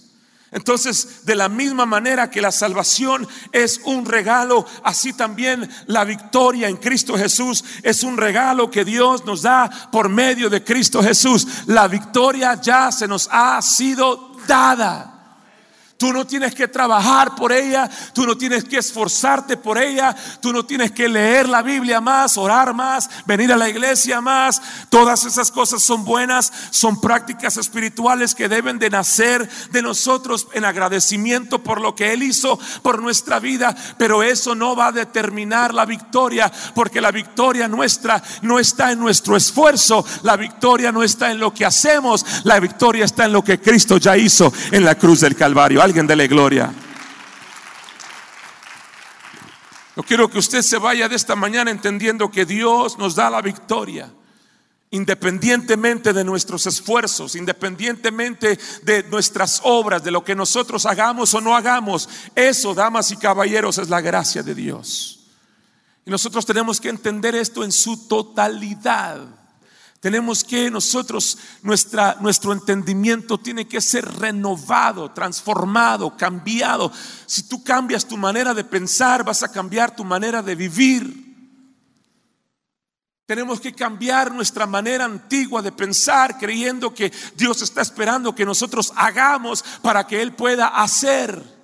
Entonces, 0.51 1.25
de 1.25 1.35
la 1.35 1.47
misma 1.47 1.85
manera 1.85 2.31
que 2.31 2.41
la 2.41 2.51
salvación 2.51 3.27
es 3.51 3.81
un 3.83 4.05
regalo, 4.05 4.65
así 4.83 5.13
también 5.13 5.69
la 5.85 6.03
victoria 6.05 6.67
en 6.67 6.77
Cristo 6.77 7.17
Jesús 7.17 7.63
es 7.83 8.03
un 8.03 8.17
regalo 8.17 8.71
que 8.71 8.83
Dios 8.83 9.25
nos 9.25 9.43
da 9.43 9.69
por 9.91 10.09
medio 10.09 10.49
de 10.49 10.63
Cristo 10.63 11.03
Jesús. 11.03 11.47
La 11.67 11.87
victoria 11.87 12.59
ya 12.59 12.91
se 12.91 13.07
nos 13.07 13.29
ha 13.31 13.61
sido 13.61 14.31
dada. 14.47 15.18
Tú 15.99 16.13
no 16.13 16.25
tienes 16.25 16.55
que 16.55 16.69
trabajar 16.69 17.35
por 17.35 17.51
ella, 17.51 17.89
tú 18.13 18.25
no 18.25 18.37
tienes 18.37 18.63
que 18.63 18.77
esforzarte 18.77 19.57
por 19.57 19.77
ella, 19.77 20.15
tú 20.41 20.53
no 20.53 20.65
tienes 20.65 20.91
que 20.91 21.09
leer 21.09 21.49
la 21.49 21.61
Biblia 21.61 21.99
más, 21.99 22.37
orar 22.37 22.73
más, 22.73 23.09
venir 23.25 23.51
a 23.51 23.57
la 23.57 23.67
iglesia 23.67 24.21
más. 24.21 24.61
Todas 24.89 25.25
esas 25.25 25.51
cosas 25.51 25.83
son 25.83 26.05
buenas, 26.05 26.53
son 26.69 27.01
prácticas 27.01 27.57
espirituales 27.57 28.33
que 28.33 28.47
deben 28.47 28.79
de 28.79 28.89
nacer 28.89 29.49
de 29.71 29.81
nosotros 29.81 30.47
en 30.53 30.63
agradecimiento 30.63 31.61
por 31.61 31.81
lo 31.81 31.95
que 31.95 32.13
Él 32.13 32.23
hizo 32.23 32.57
por 32.81 33.01
nuestra 33.01 33.39
vida, 33.39 33.75
pero 33.97 34.23
eso 34.23 34.55
no 34.55 34.77
va 34.77 34.87
a 34.87 34.91
determinar 34.93 35.73
la 35.73 35.83
victoria, 35.83 36.49
porque 36.75 37.01
la 37.01 37.11
victoria 37.11 37.67
nuestra 37.67 38.23
no 38.41 38.57
está 38.57 38.93
en 38.93 38.99
nuestro 38.99 39.35
esfuerzo, 39.35 40.05
la 40.23 40.37
victoria 40.37 40.93
no 40.93 41.03
está 41.03 41.29
en 41.29 41.41
lo 41.41 41.53
que 41.53 41.65
hacemos, 41.65 42.25
la 42.45 42.57
victoria 42.61 43.03
está 43.03 43.25
en 43.25 43.33
lo 43.33 43.43
que 43.43 43.59
Cristo 43.59 43.97
ya 43.97 44.15
hizo 44.15 44.53
en 44.71 44.85
la 44.85 44.95
cruz 44.95 45.19
del 45.19 45.35
Calvario. 45.35 45.88
Alguien 45.89 46.05
dele 46.05 46.27
gloria. 46.27 46.71
Yo 49.95 50.03
quiero 50.03 50.29
que 50.29 50.37
usted 50.37 50.61
se 50.61 50.77
vaya 50.77 51.09
de 51.09 51.15
esta 51.15 51.35
mañana 51.35 51.71
entendiendo 51.71 52.29
que 52.29 52.45
Dios 52.45 52.99
nos 52.99 53.15
da 53.15 53.27
la 53.31 53.41
victoria. 53.41 54.13
Independientemente 54.91 56.13
de 56.13 56.23
nuestros 56.23 56.67
esfuerzos, 56.67 57.33
independientemente 57.33 58.59
de 58.83 59.01
nuestras 59.09 59.61
obras, 59.63 60.03
de 60.03 60.11
lo 60.11 60.23
que 60.23 60.35
nosotros 60.35 60.85
hagamos 60.85 61.33
o 61.33 61.41
no 61.41 61.55
hagamos, 61.55 62.07
eso, 62.35 62.75
damas 62.75 63.09
y 63.09 63.17
caballeros, 63.17 63.79
es 63.79 63.89
la 63.89 63.99
gracia 63.99 64.43
de 64.43 64.53
Dios. 64.53 65.21
Y 66.05 66.11
nosotros 66.11 66.45
tenemos 66.45 66.79
que 66.79 66.89
entender 66.89 67.33
esto 67.33 67.63
en 67.63 67.71
su 67.71 68.07
totalidad. 68.07 69.38
Tenemos 69.99 70.45
que 70.45 70.71
nosotros, 70.71 71.37
nuestra, 71.61 72.17
nuestro 72.21 72.53
entendimiento 72.53 73.37
tiene 73.37 73.67
que 73.67 73.81
ser 73.81 74.05
renovado, 74.05 75.11
transformado, 75.11 76.15
cambiado. 76.15 76.91
Si 77.25 77.43
tú 77.43 77.63
cambias 77.63 78.07
tu 78.07 78.15
manera 78.15 78.53
de 78.53 78.63
pensar, 78.63 79.25
vas 79.25 79.43
a 79.43 79.51
cambiar 79.51 79.93
tu 79.93 80.05
manera 80.05 80.41
de 80.41 80.55
vivir. 80.55 81.29
Tenemos 83.25 83.59
que 83.59 83.73
cambiar 83.73 84.31
nuestra 84.31 84.65
manera 84.65 85.03
antigua 85.03 85.61
de 85.61 85.73
pensar, 85.73 86.37
creyendo 86.39 86.93
que 86.93 87.11
Dios 87.35 87.61
está 87.61 87.81
esperando 87.81 88.33
que 88.33 88.45
nosotros 88.45 88.93
hagamos 88.95 89.63
para 89.81 90.07
que 90.07 90.21
Él 90.21 90.33
pueda 90.33 90.67
hacer. 90.67 91.58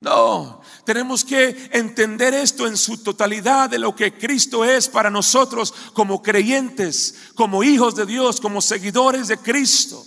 No, 0.00 0.60
tenemos 0.84 1.24
que 1.24 1.70
entender 1.72 2.32
esto 2.32 2.68
en 2.68 2.76
su 2.76 2.98
totalidad 2.98 3.68
de 3.68 3.80
lo 3.80 3.96
que 3.96 4.16
Cristo 4.16 4.64
es 4.64 4.88
para 4.88 5.10
nosotros 5.10 5.74
como 5.92 6.22
creyentes, 6.22 7.16
como 7.34 7.64
hijos 7.64 7.96
de 7.96 8.06
Dios, 8.06 8.40
como 8.40 8.60
seguidores 8.60 9.26
de 9.26 9.38
Cristo. 9.38 10.04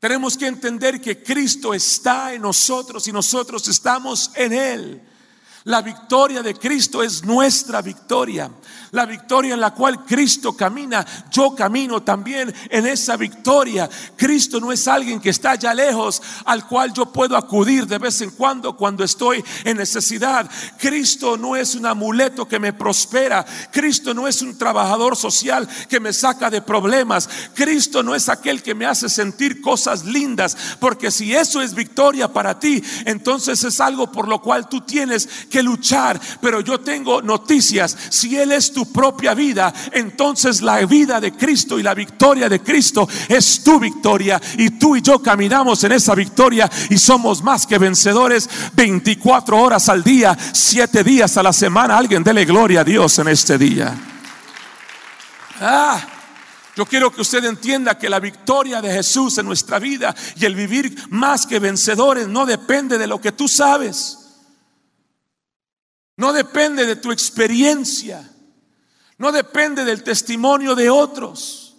Tenemos 0.00 0.36
que 0.38 0.46
entender 0.46 1.00
que 1.00 1.22
Cristo 1.22 1.74
está 1.74 2.32
en 2.32 2.42
nosotros 2.42 3.06
y 3.06 3.12
nosotros 3.12 3.68
estamos 3.68 4.30
en 4.34 4.52
Él. 4.54 5.02
La 5.66 5.82
victoria 5.82 6.42
de 6.44 6.54
Cristo 6.54 7.02
es 7.02 7.24
nuestra 7.24 7.82
victoria 7.82 8.48
la 8.96 9.06
victoria 9.06 9.54
en 9.54 9.60
la 9.60 9.72
cual 9.72 10.04
Cristo 10.04 10.56
camina, 10.56 11.04
yo 11.30 11.54
camino 11.54 12.02
también 12.02 12.52
en 12.70 12.86
esa 12.86 13.16
victoria. 13.16 13.88
Cristo 14.16 14.58
no 14.58 14.72
es 14.72 14.88
alguien 14.88 15.20
que 15.20 15.30
está 15.30 15.52
allá 15.52 15.74
lejos 15.74 16.22
al 16.44 16.66
cual 16.66 16.92
yo 16.92 17.12
puedo 17.12 17.36
acudir 17.36 17.86
de 17.86 17.98
vez 17.98 18.20
en 18.22 18.30
cuando 18.30 18.76
cuando 18.76 19.04
estoy 19.04 19.44
en 19.64 19.76
necesidad. 19.76 20.50
Cristo 20.78 21.36
no 21.36 21.56
es 21.56 21.74
un 21.74 21.86
amuleto 21.86 22.46
que 22.46 22.58
me 22.58 22.72
prospera. 22.72 23.44
Cristo 23.70 24.14
no 24.14 24.26
es 24.26 24.40
un 24.42 24.56
trabajador 24.56 25.14
social 25.16 25.68
que 25.88 26.00
me 26.00 26.12
saca 26.12 26.48
de 26.48 26.62
problemas. 26.62 27.28
Cristo 27.54 28.02
no 28.02 28.14
es 28.14 28.28
aquel 28.28 28.62
que 28.62 28.74
me 28.74 28.86
hace 28.86 29.08
sentir 29.08 29.60
cosas 29.60 30.04
lindas, 30.04 30.56
porque 30.80 31.10
si 31.10 31.34
eso 31.34 31.60
es 31.60 31.74
victoria 31.74 32.32
para 32.32 32.58
ti, 32.58 32.82
entonces 33.04 33.62
es 33.62 33.80
algo 33.80 34.10
por 34.10 34.26
lo 34.26 34.40
cual 34.40 34.68
tú 34.68 34.80
tienes 34.80 35.28
que 35.50 35.55
luchar. 35.62 36.20
Pero 36.40 36.60
yo 36.60 36.80
tengo 36.80 37.22
noticias. 37.22 37.96
Si 38.10 38.36
Él 38.36 38.52
es 38.52 38.72
tu 38.72 38.92
propia 38.92 39.34
vida, 39.34 39.72
entonces 39.92 40.62
la 40.62 40.84
vida 40.86 41.20
de 41.20 41.32
Cristo 41.32 41.78
y 41.78 41.82
la 41.82 41.94
victoria 41.94 42.48
de 42.48 42.60
Cristo 42.60 43.08
es 43.28 43.62
tu 43.62 43.78
victoria. 43.78 44.40
Y 44.58 44.70
tú 44.70 44.96
y 44.96 45.02
yo 45.02 45.20
caminamos 45.20 45.82
en 45.84 45.92
esa 45.92 46.14
victoria 46.14 46.70
y 46.90 46.98
somos 46.98 47.42
más 47.42 47.66
que 47.66 47.78
vencedores 47.78 48.48
24 48.74 49.60
horas 49.60 49.88
al 49.88 50.02
día, 50.02 50.36
7 50.52 51.04
días 51.04 51.36
a 51.36 51.42
la 51.42 51.52
semana. 51.52 51.98
Alguien 51.98 52.22
dele 52.22 52.44
gloria 52.44 52.80
a 52.80 52.84
Dios 52.84 53.18
en 53.18 53.28
este 53.28 53.58
día. 53.58 53.94
Ah. 55.60 56.06
Yo 56.76 56.84
quiero 56.84 57.10
que 57.10 57.22
usted 57.22 57.42
entienda 57.44 57.98
que 57.98 58.10
la 58.10 58.20
victoria 58.20 58.82
de 58.82 58.92
Jesús 58.92 59.38
en 59.38 59.46
nuestra 59.46 59.78
vida 59.78 60.14
y 60.36 60.44
el 60.44 60.54
vivir 60.54 60.94
más 61.08 61.46
que 61.46 61.58
vencedores 61.58 62.28
no 62.28 62.44
depende 62.44 62.98
de 62.98 63.06
lo 63.06 63.18
que 63.18 63.32
tú 63.32 63.48
sabes. 63.48 64.25
No 66.16 66.32
depende 66.32 66.86
de 66.86 66.96
tu 66.96 67.12
experiencia. 67.12 68.28
No 69.18 69.32
depende 69.32 69.84
del 69.84 70.02
testimonio 70.02 70.74
de 70.74 70.90
otros. 70.90 71.76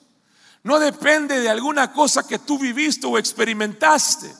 No 0.64 0.80
depende 0.80 1.40
de 1.40 1.50
alguna 1.50 1.92
cosa 1.94 2.28
que 2.28 2.40
tú 2.40 2.60
viviste 2.60 3.08
o 3.08 3.18
experimentaste. 3.18 4.34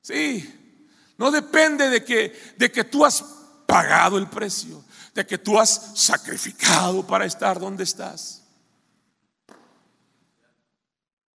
Sí. 0.00 0.54
No 1.16 1.30
depende 1.30 1.90
de 1.90 2.04
que, 2.04 2.54
de 2.56 2.70
que 2.70 2.84
tú 2.84 3.04
has 3.04 3.24
pagado 3.66 4.18
el 4.18 4.28
precio, 4.28 4.84
de 5.14 5.26
que 5.26 5.36
tú 5.36 5.58
has 5.58 5.92
sacrificado 5.94 7.06
para 7.06 7.26
estar 7.26 7.58
donde 7.58 7.84
estás. 7.84 8.42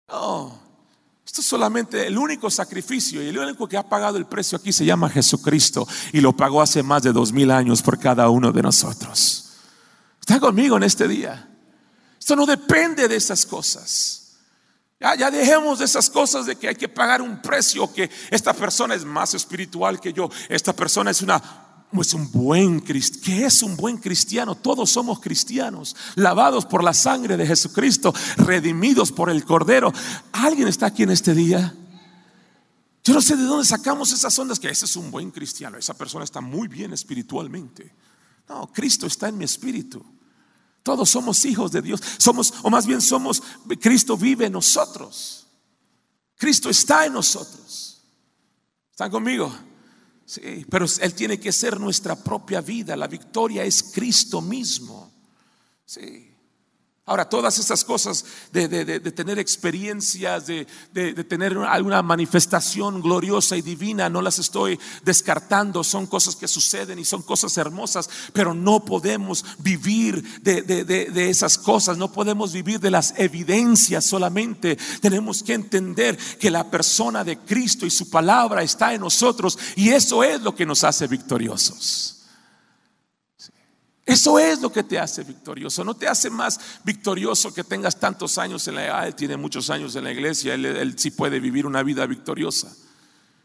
No, 0.09 0.62
esto 1.33 1.41
es 1.41 1.47
solamente 1.47 2.07
el 2.07 2.19
único 2.19 2.51
sacrificio 2.51 3.23
y 3.23 3.29
el 3.29 3.39
único 3.39 3.67
que 3.67 3.79
ha 3.79 3.89
pagado 3.89 4.19
el 4.19 4.27
precio 4.27 4.59
aquí 4.59 4.71
se 4.71 4.85
llama 4.85 5.09
Jesucristo 5.09 5.89
y 6.13 6.21
lo 6.21 6.37
pagó 6.37 6.61
hace 6.61 6.83
más 6.83 7.03
de 7.05 7.11
dos 7.11 7.33
mil 7.33 7.51
años 7.51 7.81
por 7.81 7.99
cada 7.99 8.29
uno 8.29 8.53
de 8.53 8.61
nosotros. 8.61 9.53
Está 10.21 10.39
conmigo 10.39 10.77
en 10.77 10.83
este 10.83 11.09
día. 11.09 11.49
Esto 12.19 12.37
no 12.37 12.45
depende 12.45 13.09
de 13.09 13.17
esas 13.17 13.47
cosas. 13.47 14.35
Ya, 15.01 15.15
ya 15.15 15.31
dejemos 15.31 15.79
de 15.79 15.87
esas 15.87 16.11
cosas 16.11 16.45
de 16.45 16.57
que 16.57 16.69
hay 16.69 16.75
que 16.75 16.91
pagar 16.91 17.23
un 17.23 17.41
precio, 17.41 17.91
que 17.91 18.11
esta 18.31 18.53
persona 18.53 18.95
es 18.95 19.07
más 19.07 19.33
espiritual 19.33 20.01
que 20.01 20.13
yo, 20.13 20.29
esta 20.51 20.75
persona 20.75 21.13
es 21.13 21.23
una 21.23 21.43
es 22.01 22.15
un 22.15 22.31
buen. 22.33 22.81
¿Qué 22.81 23.45
es 23.45 23.63
un 23.63 23.77
buen 23.77 23.99
cristiano? 23.99 24.55
Todos 24.55 24.91
somos 24.91 25.21
cristianos, 25.21 25.95
lavados 26.15 26.65
por 26.65 26.83
la 26.83 26.95
sangre 26.95 27.37
de 27.37 27.47
Jesucristo, 27.47 28.15
redimidos 28.39 29.13
por 29.13 29.29
el 29.29 29.45
Cordero. 29.45 29.93
¿Alguien 30.33 30.69
está 30.69 30.87
aquí 30.87 31.03
en 31.03 31.11
este 31.11 31.35
día? 31.35 31.75
Yo 33.05 33.15
no 33.15 33.21
sé 33.21 33.37
de 33.37 33.43
dónde 33.43 33.67
sacamos 33.67 34.13
esas 34.13 34.39
ondas 34.39 34.59
que 34.59 34.71
ese 34.71 34.87
es 34.87 34.97
un 34.97 35.11
buen 35.11 35.31
cristiano, 35.31 35.77
esa 35.77 35.95
persona 35.95 36.25
está 36.25 36.41
muy 36.41 36.69
bien 36.69 36.93
espiritualmente. 36.93 37.95
No, 38.49 38.73
Cristo 38.73 39.07
está 39.07 39.29
en 39.29 39.39
mi 39.39 39.45
espíritu. 39.45 40.05
Todos 40.83 41.11
somos 41.11 41.45
hijos 41.45 41.71
de 41.73 41.83
Dios. 41.83 42.01
Somos, 42.19 42.55
o 42.63 42.71
más 42.71 42.87
bien 42.87 43.01
somos, 43.01 43.43
Cristo 43.81 44.17
vive 44.17 44.47
en 44.47 44.53
nosotros. 44.53 45.47
Cristo 46.37 46.71
está 46.71 47.07
en 47.07 47.13
nosotros. 47.13 48.03
¿Están 48.91 49.11
conmigo? 49.11 49.53
Sí, 50.25 50.67
pero 50.71 50.87
Él 51.01 51.15
tiene 51.15 51.39
que 51.39 51.53
ser 51.53 51.79
nuestra 51.79 52.17
propia 52.17 52.61
vida. 52.61 52.97
La 52.97 53.07
victoria 53.07 53.65
es 53.65 53.83
Cristo 53.83 54.41
mismo. 54.41 55.13
Sí. 55.85 56.32
Ahora, 57.05 57.29
todas 57.29 57.59
esas 57.59 57.83
cosas 57.83 58.25
de, 58.53 58.69
tener 59.11 59.41
experiencias, 59.41 60.47
de, 60.47 60.65
tener 61.25 61.59
alguna 61.59 62.01
manifestación 62.01 63.03
gloriosa 63.03 63.57
y 63.57 63.63
divina, 63.63 64.09
no 64.09 64.23
las 64.23 64.39
estoy 64.39 64.79
descartando, 65.05 65.83
son 65.83 66.07
cosas 66.07 66.37
que 66.37 66.47
suceden 66.47 67.01
y 67.01 67.05
son 67.05 67.23
cosas 67.23 67.57
hermosas, 67.59 68.09
pero 68.33 68.55
no 68.55 68.85
podemos 68.85 69.45
vivir 69.59 70.23
de, 70.43 71.29
esas 71.29 71.59
cosas, 71.59 71.99
no 71.99 72.13
podemos 72.13 72.53
vivir 72.53 72.79
de 72.79 72.93
las 72.93 73.15
evidencias 73.19 74.05
solamente. 74.05 74.79
Tenemos 75.01 75.43
que 75.43 75.55
entender 75.55 76.17
que 76.39 76.53
la 76.53 76.71
persona 76.71 77.25
de 77.25 77.37
Cristo 77.39 77.85
y 77.85 77.91
su 77.91 78.11
palabra 78.11 78.63
está 78.63 78.95
en 78.95 79.01
nosotros 79.01 79.59
y 79.75 79.89
eso 79.89 80.23
es 80.23 80.41
lo 80.41 80.55
que 80.55 80.65
nos 80.65 80.85
hace 80.85 81.09
victoriosos. 81.09 82.22
Eso 84.05 84.39
es 84.39 84.61
lo 84.61 84.73
que 84.73 84.83
te 84.83 84.99
hace 84.99 85.23
victorioso. 85.23 85.85
No 85.85 85.95
te 85.95 86.09
hace 86.09 86.29
más 86.29 86.59
victorioso 86.85 87.55
que 87.55 87.63
tengas 87.63 87.99
tantos 87.99 88.37
años 88.37 88.67
en 88.67 88.75
la 88.75 88.85
edad. 88.87 89.07
Él 89.07 89.15
tiene 89.15 89.37
muchos 89.37 89.71
años 89.71 89.95
en 89.95 90.05
la 90.05 90.13
iglesia. 90.13 90.55
Él, 90.55 90.99
sí 90.99 91.13
puede 91.13 91.39
vivir 91.39 91.67
una 91.67 91.83
vida 91.83 92.05
victoriosa. 92.07 92.75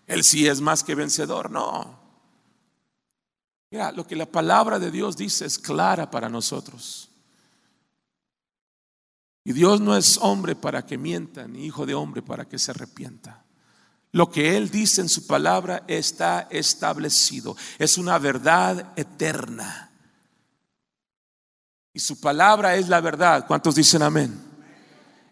Él 0.08 0.24
sí 0.24 0.48
es 0.48 0.60
más 0.60 0.84
que 0.84 0.96
vencedor. 0.96 1.52
No. 1.52 2.00
Mira, 3.70 3.92
lo 3.92 4.08
que 4.08 4.16
la 4.16 4.26
palabra 4.26 4.80
de 4.80 4.90
Dios 4.90 5.16
dice 5.16 5.46
es 5.46 5.60
clara 5.60 6.10
para 6.10 6.28
nosotros. 6.28 7.10
Y 9.44 9.54
Dios 9.54 9.80
no 9.80 9.96
es 9.96 10.18
hombre 10.22 10.56
para 10.56 10.86
que 10.86 10.98
mienta, 10.98 11.48
ni 11.48 11.66
hijo 11.66 11.86
de 11.86 11.94
hombre 11.94 12.22
para 12.22 12.46
que 12.46 12.58
se 12.58 12.72
arrepienta. 12.72 13.46
Lo 14.12 14.32
que 14.32 14.58
Él 14.58 14.70
dice 14.72 15.02
en 15.02 15.10
su 15.10 15.28
palabra 15.28 15.84
está 15.88 16.48
establecido. 16.50 17.56
Es 17.78 17.98
una 17.98 18.18
verdad 18.18 18.94
eterna. 18.96 19.87
Y 21.98 22.00
su 22.00 22.20
palabra 22.20 22.76
es 22.76 22.90
la 22.90 23.02
verdad. 23.02 23.48
¿Cuántos 23.48 23.74
dicen 23.74 24.04
amén? 24.04 24.40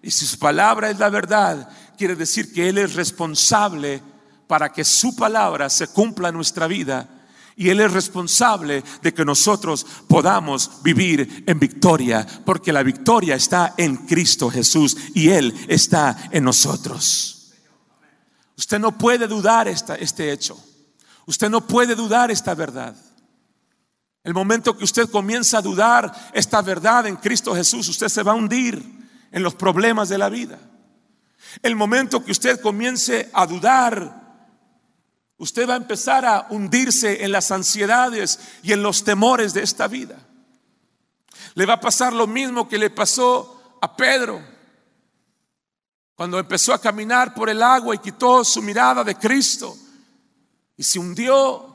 Y 0.01 0.09
si 0.09 0.25
su 0.25 0.39
palabra 0.39 0.89
es 0.89 0.97
la 0.97 1.11
verdad, 1.11 1.69
quiere 1.95 2.15
decir 2.15 2.51
que 2.51 2.67
Él 2.67 2.79
es 2.79 2.95
responsable 2.95 4.01
para 4.47 4.73
que 4.73 4.83
su 4.83 5.15
palabra 5.15 5.69
se 5.69 5.85
cumpla 5.89 6.29
en 6.29 6.35
nuestra 6.35 6.65
vida. 6.65 7.07
Y 7.55 7.69
Él 7.69 7.81
es 7.81 7.91
responsable 7.91 8.83
de 9.03 9.13
que 9.13 9.23
nosotros 9.23 9.85
podamos 10.07 10.81
vivir 10.81 11.43
en 11.45 11.59
victoria, 11.59 12.25
porque 12.43 12.73
la 12.73 12.81
victoria 12.81 13.35
está 13.35 13.75
en 13.77 13.97
Cristo 13.97 14.49
Jesús 14.49 14.97
y 15.13 15.29
Él 15.29 15.53
está 15.67 16.17
en 16.31 16.45
nosotros. 16.45 17.53
Usted 18.57 18.79
no 18.79 18.97
puede 18.97 19.27
dudar 19.27 19.67
esta, 19.67 19.93
este 19.93 20.31
hecho. 20.31 20.57
Usted 21.27 21.47
no 21.47 21.67
puede 21.67 21.93
dudar 21.93 22.31
esta 22.31 22.55
verdad. 22.55 22.95
El 24.25 24.33
momento 24.33 24.75
que 24.75 24.83
usted 24.83 25.07
comienza 25.07 25.59
a 25.59 25.61
dudar 25.61 26.11
esta 26.33 26.63
verdad 26.63 27.05
en 27.05 27.15
Cristo 27.15 27.55
Jesús, 27.55 27.87
usted 27.87 28.09
se 28.09 28.23
va 28.23 28.31
a 28.31 28.35
hundir 28.35 28.83
en 29.31 29.43
los 29.43 29.53
problemas 29.53 30.09
de 30.09 30.17
la 30.17 30.29
vida. 30.29 30.57
El 31.61 31.75
momento 31.75 32.25
que 32.25 32.31
usted 32.31 32.59
comience 32.59 33.29
a 33.31 33.45
dudar, 33.45 34.49
usted 35.37 35.69
va 35.69 35.75
a 35.75 35.77
empezar 35.77 36.25
a 36.25 36.47
hundirse 36.49 37.23
en 37.23 37.31
las 37.31 37.51
ansiedades 37.51 38.39
y 38.63 38.73
en 38.73 38.81
los 38.81 39.03
temores 39.03 39.53
de 39.53 39.61
esta 39.61 39.87
vida. 39.87 40.17
Le 41.53 41.67
va 41.67 41.73
a 41.73 41.79
pasar 41.79 42.11
lo 42.11 42.25
mismo 42.25 42.67
que 42.67 42.79
le 42.79 42.89
pasó 42.89 43.77
a 43.79 43.95
Pedro. 43.95 44.43
Cuando 46.15 46.39
empezó 46.39 46.73
a 46.73 46.81
caminar 46.81 47.35
por 47.35 47.47
el 47.47 47.61
agua 47.61 47.93
y 47.93 47.99
quitó 47.99 48.43
su 48.43 48.63
mirada 48.63 49.03
de 49.03 49.13
Cristo 49.13 49.77
y 50.75 50.83
se 50.83 50.97
hundió 50.97 51.74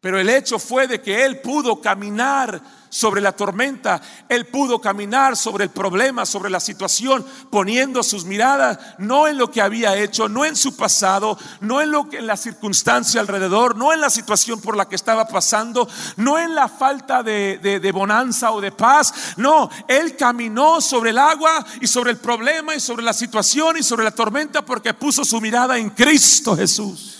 pero 0.00 0.18
el 0.18 0.30
hecho 0.30 0.58
fue 0.58 0.86
de 0.86 1.02
que 1.02 1.26
él 1.26 1.40
pudo 1.40 1.80
caminar 1.82 2.62
sobre 2.88 3.20
la 3.20 3.32
tormenta, 3.32 4.00
él 4.28 4.46
pudo 4.46 4.80
caminar 4.80 5.36
sobre 5.36 5.64
el 5.64 5.70
problema, 5.70 6.24
sobre 6.24 6.48
la 6.48 6.58
situación, 6.58 7.24
poniendo 7.50 8.02
sus 8.02 8.24
miradas 8.24 8.78
no 8.98 9.28
en 9.28 9.36
lo 9.36 9.50
que 9.50 9.60
había 9.60 9.96
hecho, 9.96 10.28
no 10.28 10.44
en 10.46 10.56
su 10.56 10.74
pasado, 10.74 11.38
no 11.60 11.82
en 11.82 11.90
lo 11.90 12.08
que 12.08 12.16
en 12.16 12.26
la 12.26 12.38
circunstancia 12.38 13.20
alrededor, 13.20 13.76
no 13.76 13.92
en 13.92 14.00
la 14.00 14.10
situación 14.10 14.60
por 14.60 14.74
la 14.74 14.88
que 14.88 14.96
estaba 14.96 15.28
pasando, 15.28 15.86
no 16.16 16.38
en 16.38 16.54
la 16.54 16.68
falta 16.68 17.22
de, 17.22 17.58
de 17.58 17.92
bonanza 17.92 18.52
o 18.52 18.60
de 18.60 18.72
paz, 18.72 19.34
no, 19.36 19.68
él 19.86 20.16
caminó 20.16 20.80
sobre 20.80 21.10
el 21.10 21.18
agua 21.18 21.64
y 21.80 21.86
sobre 21.86 22.10
el 22.10 22.16
problema 22.16 22.74
y 22.74 22.80
sobre 22.80 23.04
la 23.04 23.12
situación 23.12 23.76
y 23.76 23.82
sobre 23.82 24.04
la 24.04 24.10
tormenta 24.10 24.62
porque 24.62 24.94
puso 24.94 25.24
su 25.24 25.40
mirada 25.42 25.78
en 25.78 25.90
Cristo 25.90 26.56
Jesús. 26.56 27.19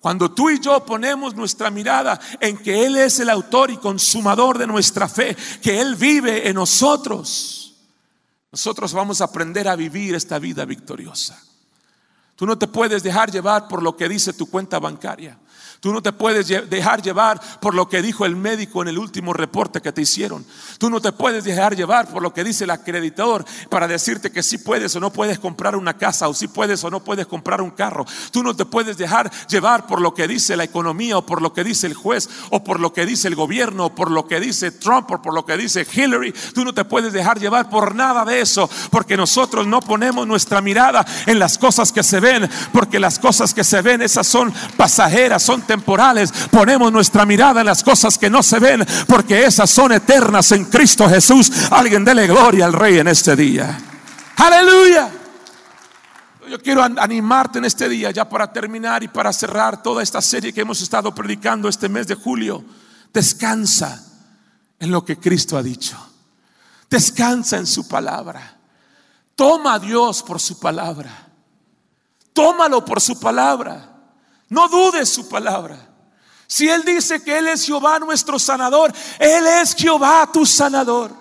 Cuando 0.00 0.30
tú 0.30 0.48
y 0.48 0.60
yo 0.60 0.84
ponemos 0.84 1.34
nuestra 1.34 1.70
mirada 1.70 2.20
en 2.40 2.56
que 2.58 2.86
Él 2.86 2.96
es 2.96 3.18
el 3.18 3.30
autor 3.30 3.70
y 3.70 3.78
consumador 3.78 4.56
de 4.56 4.66
nuestra 4.66 5.08
fe, 5.08 5.36
que 5.60 5.80
Él 5.80 5.96
vive 5.96 6.48
en 6.48 6.54
nosotros, 6.54 7.74
nosotros 8.52 8.92
vamos 8.92 9.20
a 9.20 9.24
aprender 9.24 9.66
a 9.66 9.76
vivir 9.76 10.14
esta 10.14 10.38
vida 10.38 10.64
victoriosa. 10.64 11.42
Tú 12.36 12.46
no 12.46 12.56
te 12.56 12.68
puedes 12.68 13.02
dejar 13.02 13.32
llevar 13.32 13.66
por 13.66 13.82
lo 13.82 13.96
que 13.96 14.08
dice 14.08 14.32
tu 14.32 14.48
cuenta 14.48 14.78
bancaria. 14.78 15.36
Tú 15.80 15.92
no 15.92 16.02
te 16.02 16.12
puedes 16.12 16.48
dejar 16.68 17.02
llevar 17.02 17.40
por 17.60 17.72
lo 17.72 17.88
que 17.88 18.02
dijo 18.02 18.26
el 18.26 18.34
médico 18.34 18.82
en 18.82 18.88
el 18.88 18.98
último 18.98 19.32
reporte 19.32 19.80
que 19.80 19.92
te 19.92 20.02
hicieron. 20.02 20.44
Tú 20.76 20.90
no 20.90 21.00
te 21.00 21.12
puedes 21.12 21.44
dejar 21.44 21.76
llevar 21.76 22.08
por 22.08 22.20
lo 22.20 22.34
que 22.34 22.42
dice 22.42 22.64
el 22.64 22.70
acreditador 22.70 23.44
para 23.70 23.86
decirte 23.86 24.32
que 24.32 24.42
si 24.42 24.58
puedes 24.58 24.96
o 24.96 25.00
no 25.00 25.12
puedes 25.12 25.38
comprar 25.38 25.76
una 25.76 25.96
casa 25.96 26.28
o 26.28 26.34
si 26.34 26.48
puedes 26.48 26.82
o 26.82 26.90
no 26.90 27.04
puedes 27.04 27.28
comprar 27.28 27.60
un 27.60 27.70
carro. 27.70 28.04
Tú 28.32 28.42
no 28.42 28.56
te 28.56 28.64
puedes 28.64 28.98
dejar 28.98 29.30
llevar 29.46 29.86
por 29.86 30.00
lo 30.00 30.14
que 30.14 30.26
dice 30.26 30.56
la 30.56 30.64
economía 30.64 31.16
o 31.16 31.24
por 31.24 31.40
lo 31.40 31.52
que 31.52 31.62
dice 31.62 31.86
el 31.86 31.94
juez 31.94 32.28
o 32.50 32.64
por 32.64 32.80
lo 32.80 32.92
que 32.92 33.06
dice 33.06 33.28
el 33.28 33.36
gobierno 33.36 33.86
o 33.86 33.94
por 33.94 34.10
lo 34.10 34.26
que 34.26 34.40
dice 34.40 34.72
Trump 34.72 35.08
o 35.12 35.22
por 35.22 35.32
lo 35.32 35.46
que 35.46 35.56
dice 35.56 35.86
Hillary. 35.90 36.34
Tú 36.54 36.64
no 36.64 36.74
te 36.74 36.84
puedes 36.84 37.12
dejar 37.12 37.38
llevar 37.38 37.70
por 37.70 37.94
nada 37.94 38.24
de 38.24 38.40
eso 38.40 38.68
porque 38.90 39.16
nosotros 39.16 39.64
no 39.68 39.80
ponemos 39.80 40.26
nuestra 40.26 40.60
mirada 40.60 41.06
en 41.26 41.38
las 41.38 41.56
cosas 41.56 41.92
que 41.92 42.02
se 42.02 42.18
ven 42.18 42.50
porque 42.72 42.98
las 42.98 43.20
cosas 43.20 43.54
que 43.54 43.62
se 43.62 43.80
ven 43.80 44.02
esas 44.02 44.26
son 44.26 44.52
pasajeras, 44.76 45.40
son 45.40 45.67
temporales, 45.68 46.32
ponemos 46.50 46.90
nuestra 46.90 47.24
mirada 47.24 47.60
en 47.60 47.66
las 47.66 47.84
cosas 47.84 48.18
que 48.18 48.28
no 48.28 48.42
se 48.42 48.58
ven, 48.58 48.84
porque 49.06 49.44
esas 49.44 49.70
son 49.70 49.92
eternas 49.92 50.50
en 50.50 50.64
Cristo 50.64 51.08
Jesús. 51.08 51.52
Alguien 51.70 52.04
dele 52.04 52.26
gloria 52.26 52.64
al 52.64 52.72
Rey 52.72 52.98
en 52.98 53.06
este 53.06 53.36
día. 53.36 53.78
Aleluya. 54.36 55.10
Yo 56.50 56.58
quiero 56.60 56.82
animarte 56.82 57.58
en 57.58 57.66
este 57.66 57.88
día, 57.88 58.10
ya 58.10 58.28
para 58.28 58.50
terminar 58.50 59.02
y 59.02 59.08
para 59.08 59.32
cerrar 59.32 59.82
toda 59.82 60.02
esta 60.02 60.22
serie 60.22 60.52
que 60.52 60.62
hemos 60.62 60.80
estado 60.80 61.14
predicando 61.14 61.68
este 61.68 61.88
mes 61.88 62.06
de 62.06 62.14
julio. 62.14 62.64
Descansa 63.12 64.02
en 64.80 64.90
lo 64.90 65.04
que 65.04 65.18
Cristo 65.18 65.56
ha 65.56 65.62
dicho. 65.62 65.96
Descansa 66.88 67.58
en 67.58 67.66
su 67.66 67.86
palabra. 67.86 68.56
Toma 69.36 69.74
a 69.74 69.78
Dios 69.78 70.22
por 70.22 70.40
su 70.40 70.58
palabra. 70.58 71.28
Tómalo 72.32 72.84
por 72.84 73.00
su 73.00 73.20
palabra. 73.20 73.97
No 74.48 74.68
dudes 74.68 75.08
su 75.08 75.28
palabra. 75.28 75.78
Si 76.46 76.68
Él 76.68 76.82
dice 76.84 77.22
que 77.22 77.38
Él 77.38 77.48
es 77.48 77.66
Jehová 77.66 77.98
nuestro 77.98 78.38
sanador, 78.38 78.92
Él 79.18 79.46
es 79.46 79.74
Jehová 79.74 80.28
tu 80.32 80.46
sanador. 80.46 81.12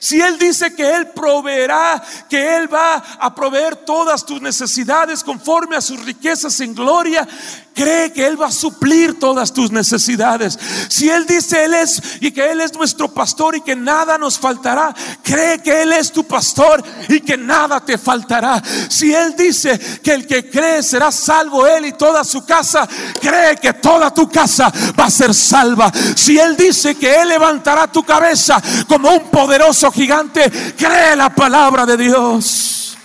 Si 0.00 0.20
Él 0.20 0.38
dice 0.38 0.74
que 0.74 0.96
Él 0.96 1.10
proveerá, 1.10 2.02
que 2.28 2.56
Él 2.56 2.72
va 2.72 2.96
a 2.96 3.34
proveer 3.34 3.76
todas 3.76 4.24
tus 4.26 4.40
necesidades 4.40 5.22
conforme 5.22 5.76
a 5.76 5.80
sus 5.80 6.00
riquezas 6.04 6.58
en 6.60 6.74
gloria, 6.74 7.28
cree 7.74 8.12
que 8.12 8.26
Él 8.26 8.40
va 8.40 8.46
a 8.46 8.52
suplir 8.52 9.18
todas 9.18 9.52
tus 9.52 9.70
necesidades. 9.70 10.58
Si 10.88 11.08
Él 11.08 11.26
dice 11.26 11.64
Él 11.64 11.74
es 11.74 12.02
y 12.20 12.30
que 12.30 12.50
Él 12.50 12.60
es 12.60 12.74
nuestro 12.74 13.12
pastor 13.12 13.56
y 13.56 13.60
que 13.60 13.76
nada 13.76 14.18
nos 14.18 14.38
faltará, 14.38 14.94
cree 15.22 15.62
que 15.62 15.82
Él 15.82 15.92
es 15.92 16.12
tu 16.12 16.24
pastor 16.24 16.82
y 17.08 17.20
que 17.20 17.36
nada 17.36 17.80
te 17.80 17.98
faltará. 17.98 18.62
Si 18.88 19.14
Él 19.14 19.34
dice 19.36 19.78
que 20.02 20.12
el 20.12 20.26
que 20.26 20.50
cree 20.50 20.82
será 20.82 21.10
salvo 21.10 21.66
Él 21.66 21.86
y 21.86 21.92
toda 21.92 22.24
su 22.24 22.44
casa, 22.44 22.88
cree 23.20 23.56
que 23.56 23.74
toda 23.74 24.12
tu 24.12 24.28
casa 24.28 24.72
va 24.98 25.04
a 25.04 25.10
ser 25.10 25.34
salva. 25.34 25.92
Si 26.16 26.38
Él 26.38 26.56
dice 26.56 26.94
que 26.94 27.20
Él 27.20 27.28
levantará 27.28 27.86
tu 27.86 28.02
cabeza 28.02 28.62
como 28.88 29.10
un 29.10 29.30
poderoso 29.30 29.90
gigante, 29.90 30.50
cree 30.76 31.16
la 31.16 31.30
palabra 31.30 31.86
de 31.86 31.96
Dios. 31.96 32.96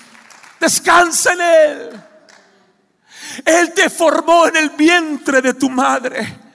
Descansa 0.60 1.34
en 1.34 1.42
Él. 1.42 2.07
Él 3.48 3.72
te 3.74 3.90
formó 3.90 4.46
en 4.46 4.58
el 4.58 4.72
vientre 4.72 5.42
de 5.42 5.54
tu 5.54 5.70
madre. 5.70 6.48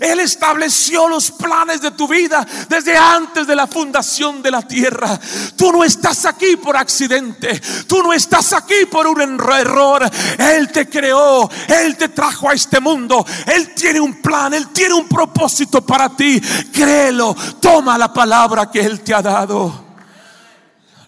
Él 0.00 0.20
estableció 0.20 1.06
los 1.06 1.30
planes 1.32 1.82
de 1.82 1.90
tu 1.90 2.08
vida 2.08 2.46
desde 2.66 2.96
antes 2.96 3.46
de 3.46 3.54
la 3.54 3.66
fundación 3.66 4.42
de 4.42 4.50
la 4.50 4.62
tierra. 4.62 5.20
Tú 5.54 5.70
no 5.70 5.84
estás 5.84 6.24
aquí 6.24 6.56
por 6.56 6.78
accidente. 6.78 7.60
Tú 7.86 8.02
no 8.02 8.14
estás 8.14 8.54
aquí 8.54 8.86
por 8.90 9.06
un 9.06 9.20
error. 9.20 10.10
Él 10.38 10.72
te 10.72 10.88
creó. 10.88 11.48
Él 11.68 11.96
te 11.98 12.08
trajo 12.08 12.48
a 12.48 12.54
este 12.54 12.80
mundo. 12.80 13.24
Él 13.46 13.74
tiene 13.74 14.00
un 14.00 14.22
plan. 14.22 14.54
Él 14.54 14.68
tiene 14.68 14.94
un 14.94 15.06
propósito 15.06 15.84
para 15.84 16.08
ti. 16.08 16.40
Créelo. 16.72 17.36
Toma 17.60 17.98
la 17.98 18.12
palabra 18.12 18.70
que 18.70 18.80
Él 18.80 19.02
te 19.02 19.12
ha 19.12 19.20
dado. 19.20 19.84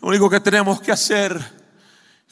Lo 0.03 0.09
único 0.09 0.29
que 0.29 0.41
tenemos 0.41 0.79
que 0.83 0.93
hacer 0.93 1.62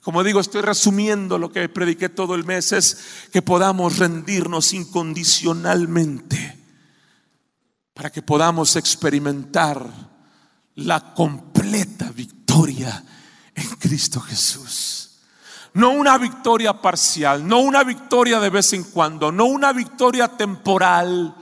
como 0.03 0.25
digo, 0.25 0.41
estoy 0.41 0.63
resumiendo 0.63 1.39
lo 1.39 1.51
que 1.53 1.69
prediqué 1.69 2.09
todo 2.09 2.35
el 2.35 2.45
mes, 2.45 2.73
es 2.73 3.29
que 3.33 3.43
podamos 3.43 3.99
rendirnos 3.99 4.73
incondicionalmente 4.73 6.59
para 7.93 8.11
que 8.11 8.23
podamos 8.23 8.77
experimentar 8.77 9.87
la 10.77 11.13
completa 11.13 12.11
victoria 12.11 13.05
en 13.55 13.69
Cristo 13.77 14.21
Jesús. 14.21 15.21
No 15.75 15.91
una 15.91 16.17
victoria 16.19 16.81
parcial, 16.81 17.47
no 17.47 17.61
una 17.61 17.85
victoria 17.85 18.41
de 18.41 18.51
vez 18.51 18.73
en 18.73 18.85
cuando, 18.85 19.31
no 19.31 19.45
una 19.45 19.73
victoria 19.73 20.29
temporal, 20.29 21.37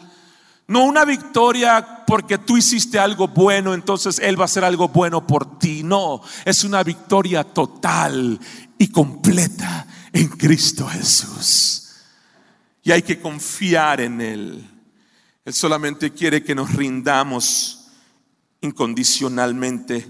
no 0.67 0.85
una 0.85 1.05
victoria 1.05 1.98
porque 2.09 2.39
tú 2.39 2.57
hiciste 2.57 2.99
algo 2.99 3.29
bueno, 3.29 3.75
entonces 3.75 4.19
Él 4.19 4.41
va 4.41 4.45
a 4.45 4.47
hacer 4.47 4.65
algo 4.65 4.89
bueno 4.89 5.27
por 5.27 5.59
ti. 5.59 5.83
No, 5.83 6.23
es 6.47 6.65
una 6.65 6.83
victoria 6.83 7.45
total 7.45 8.41
y 8.79 8.89
completa 8.89 9.87
en 10.11 10.29
Cristo 10.29 10.89
Jesús. 10.89 11.97
Y 12.83 12.93
hay 12.93 13.03
que 13.03 13.21
confiar 13.21 14.01
en 14.01 14.23
Él. 14.23 14.67
Él 15.45 15.53
solamente 15.53 16.11
quiere 16.11 16.43
que 16.43 16.55
nos 16.55 16.73
rindamos 16.73 17.89
incondicionalmente 18.63 20.09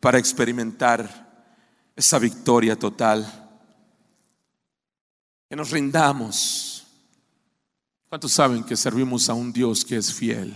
para 0.00 0.18
experimentar 0.18 1.48
esa 1.96 2.18
victoria 2.18 2.78
total. 2.78 3.48
Que 5.48 5.56
nos 5.56 5.70
rindamos. 5.70 6.86
¿Cuántos 8.06 8.32
saben 8.32 8.62
que 8.62 8.76
servimos 8.76 9.30
a 9.30 9.32
un 9.32 9.50
Dios 9.50 9.82
que 9.82 9.96
es 9.96 10.12
fiel? 10.12 10.54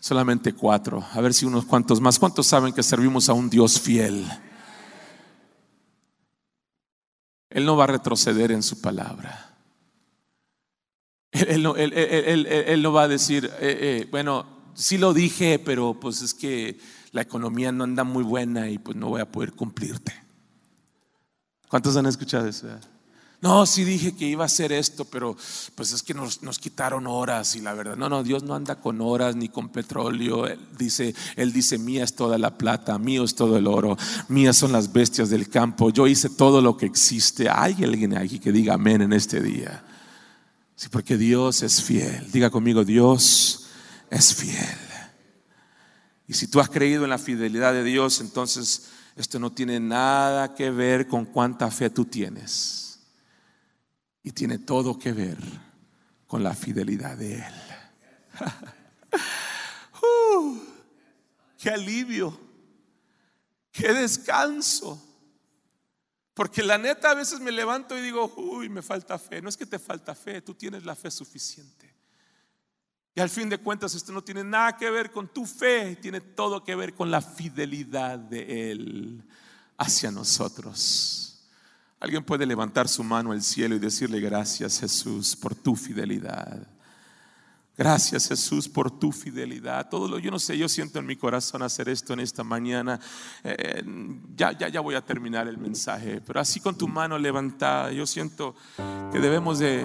Solamente 0.00 0.52
cuatro. 0.52 1.04
A 1.12 1.20
ver 1.20 1.34
si 1.34 1.44
unos 1.44 1.64
cuantos 1.64 2.00
más. 2.00 2.18
¿Cuántos 2.18 2.46
saben 2.46 2.72
que 2.72 2.82
servimos 2.82 3.28
a 3.28 3.32
un 3.32 3.50
Dios 3.50 3.80
fiel? 3.80 4.26
Él 7.50 7.64
no 7.64 7.76
va 7.76 7.84
a 7.84 7.88
retroceder 7.88 8.52
en 8.52 8.62
su 8.62 8.80
palabra. 8.80 9.56
Él, 11.32 11.62
no, 11.62 12.92
va 12.92 13.02
a 13.02 13.08
decir, 13.08 13.50
eh, 13.60 13.78
eh, 14.02 14.08
bueno, 14.10 14.46
sí 14.74 14.98
lo 14.98 15.12
dije, 15.12 15.58
pero 15.58 15.94
pues 15.94 16.22
es 16.22 16.34
que 16.34 16.78
la 17.12 17.22
economía 17.22 17.70
no 17.70 17.84
anda 17.84 18.04
muy 18.04 18.24
buena 18.24 18.68
y 18.68 18.78
pues 18.78 18.96
no 18.96 19.08
voy 19.08 19.20
a 19.20 19.30
poder 19.30 19.52
cumplirte. 19.52 20.14
¿Cuántos 21.68 21.96
han 21.96 22.06
escuchado 22.06 22.46
eso? 22.48 22.68
No, 23.40 23.66
sí 23.66 23.84
dije 23.84 24.16
que 24.16 24.26
iba 24.26 24.42
a 24.42 24.46
hacer 24.46 24.72
esto, 24.72 25.04
pero 25.04 25.36
pues 25.76 25.92
es 25.92 26.02
que 26.02 26.12
nos, 26.12 26.42
nos, 26.42 26.58
quitaron 26.58 27.06
horas 27.06 27.54
y 27.54 27.60
la 27.60 27.72
verdad, 27.72 27.96
no, 27.96 28.08
no, 28.08 28.24
Dios 28.24 28.42
no 28.42 28.56
anda 28.56 28.80
con 28.80 29.00
horas 29.00 29.36
ni 29.36 29.48
con 29.48 29.68
petróleo. 29.68 30.48
Él 30.48 30.58
dice, 30.76 31.14
Él 31.36 31.52
dice, 31.52 31.78
mía 31.78 32.02
es 32.02 32.16
toda 32.16 32.36
la 32.36 32.58
plata, 32.58 32.98
mío 32.98 33.22
es 33.22 33.36
todo 33.36 33.56
el 33.56 33.68
oro, 33.68 33.96
mías 34.28 34.56
son 34.56 34.72
las 34.72 34.92
bestias 34.92 35.30
del 35.30 35.48
campo. 35.48 35.90
Yo 35.90 36.08
hice 36.08 36.30
todo 36.30 36.60
lo 36.60 36.76
que 36.76 36.86
existe. 36.86 37.48
Hay 37.48 37.84
alguien 37.84 38.16
aquí 38.16 38.40
que 38.40 38.50
diga 38.50 38.74
amén 38.74 39.02
en 39.02 39.12
este 39.12 39.40
día. 39.40 39.84
Sí, 40.74 40.88
porque 40.88 41.16
Dios 41.16 41.62
es 41.62 41.80
fiel. 41.80 42.32
Diga 42.32 42.50
conmigo, 42.50 42.84
Dios 42.84 43.68
es 44.10 44.34
fiel. 44.34 44.78
Y 46.26 46.34
si 46.34 46.48
tú 46.48 46.58
has 46.58 46.68
creído 46.68 47.04
en 47.04 47.10
la 47.10 47.18
fidelidad 47.18 47.72
de 47.72 47.84
Dios, 47.84 48.20
entonces 48.20 48.88
esto 49.14 49.38
no 49.38 49.52
tiene 49.52 49.78
nada 49.78 50.54
que 50.56 50.70
ver 50.70 51.06
con 51.06 51.24
cuánta 51.24 51.70
fe 51.70 51.88
tú 51.88 52.04
tienes. 52.04 52.87
Y 54.22 54.32
tiene 54.32 54.58
todo 54.58 54.98
que 54.98 55.12
ver 55.12 55.38
con 56.26 56.42
la 56.42 56.54
fidelidad 56.54 57.16
de 57.16 57.36
Él. 57.36 57.54
Uh, 60.00 60.56
¡Qué 61.58 61.70
alivio! 61.70 62.38
¡Qué 63.72 63.92
descanso! 63.92 65.08
Porque 66.34 66.62
la 66.62 66.78
neta 66.78 67.10
a 67.10 67.14
veces 67.14 67.40
me 67.40 67.50
levanto 67.50 67.98
y 67.98 68.00
digo, 68.00 68.32
uy, 68.36 68.68
me 68.68 68.80
falta 68.80 69.18
fe. 69.18 69.42
No 69.42 69.48
es 69.48 69.56
que 69.56 69.66
te 69.66 69.80
falta 69.80 70.14
fe, 70.14 70.40
tú 70.40 70.54
tienes 70.54 70.84
la 70.84 70.94
fe 70.94 71.10
suficiente. 71.10 71.92
Y 73.12 73.20
al 73.20 73.28
fin 73.28 73.48
de 73.48 73.58
cuentas 73.58 73.96
esto 73.96 74.12
no 74.12 74.22
tiene 74.22 74.44
nada 74.44 74.76
que 74.76 74.88
ver 74.88 75.10
con 75.10 75.26
tu 75.26 75.44
fe, 75.44 75.96
tiene 75.96 76.20
todo 76.20 76.62
que 76.62 76.76
ver 76.76 76.94
con 76.94 77.10
la 77.10 77.20
fidelidad 77.20 78.16
de 78.16 78.70
Él 78.70 79.24
hacia 79.76 80.12
nosotros. 80.12 81.27
Alguien 82.00 82.22
puede 82.22 82.46
levantar 82.46 82.88
su 82.88 83.02
mano 83.02 83.32
al 83.32 83.42
cielo 83.42 83.74
y 83.74 83.80
decirle 83.80 84.20
gracias 84.20 84.78
Jesús 84.78 85.34
por 85.34 85.54
tu 85.54 85.74
fidelidad. 85.74 86.68
Gracias 87.76 88.28
Jesús 88.28 88.68
por 88.68 88.90
tu 88.90 89.10
fidelidad. 89.10 89.88
Todo 89.88 90.08
lo, 90.08 90.18
yo 90.18 90.30
no 90.30 90.38
sé, 90.38 90.56
yo 90.56 90.68
siento 90.68 90.98
en 90.98 91.06
mi 91.06 91.16
corazón 91.16 91.62
hacer 91.62 91.88
esto 91.88 92.12
en 92.12 92.20
esta 92.20 92.44
mañana. 92.44 93.00
Eh, 93.42 93.82
ya, 94.36 94.52
ya, 94.52 94.68
ya 94.68 94.80
voy 94.80 94.94
a 94.94 95.00
terminar 95.00 95.48
el 95.48 95.58
mensaje, 95.58 96.20
pero 96.20 96.40
así 96.40 96.60
con 96.60 96.78
tu 96.78 96.86
mano 96.86 97.18
levantada, 97.18 97.92
yo 97.92 98.06
siento 98.06 98.54
que 99.12 99.18
debemos 99.18 99.58
de 99.58 99.84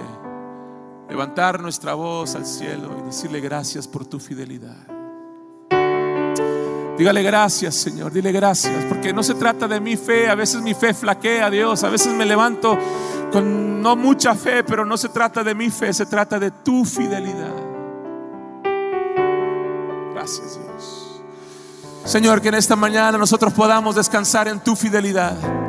levantar 1.08 1.60
nuestra 1.60 1.94
voz 1.94 2.34
al 2.36 2.46
cielo 2.46 2.96
y 3.00 3.06
decirle 3.06 3.40
gracias 3.40 3.88
por 3.88 4.06
tu 4.06 4.20
fidelidad. 4.20 4.93
Dígale 6.96 7.22
gracias, 7.22 7.74
Señor, 7.74 8.12
dile 8.12 8.30
gracias, 8.30 8.84
porque 8.88 9.12
no 9.12 9.22
se 9.22 9.34
trata 9.34 9.66
de 9.66 9.80
mi 9.80 9.96
fe, 9.96 10.28
a 10.28 10.36
veces 10.36 10.62
mi 10.62 10.74
fe 10.74 10.94
flaquea, 10.94 11.50
Dios, 11.50 11.82
a 11.82 11.88
veces 11.88 12.12
me 12.14 12.24
levanto 12.24 12.78
con 13.32 13.82
no 13.82 13.96
mucha 13.96 14.34
fe, 14.36 14.62
pero 14.62 14.84
no 14.84 14.96
se 14.96 15.08
trata 15.08 15.42
de 15.42 15.54
mi 15.56 15.70
fe, 15.70 15.92
se 15.92 16.06
trata 16.06 16.38
de 16.38 16.52
tu 16.52 16.84
fidelidad. 16.84 17.54
Gracias 20.14 20.58
Dios. 20.58 21.20
Señor, 22.04 22.40
que 22.40 22.48
en 22.48 22.54
esta 22.54 22.76
mañana 22.76 23.18
nosotros 23.18 23.52
podamos 23.52 23.96
descansar 23.96 24.46
en 24.46 24.60
tu 24.60 24.76
fidelidad 24.76 25.63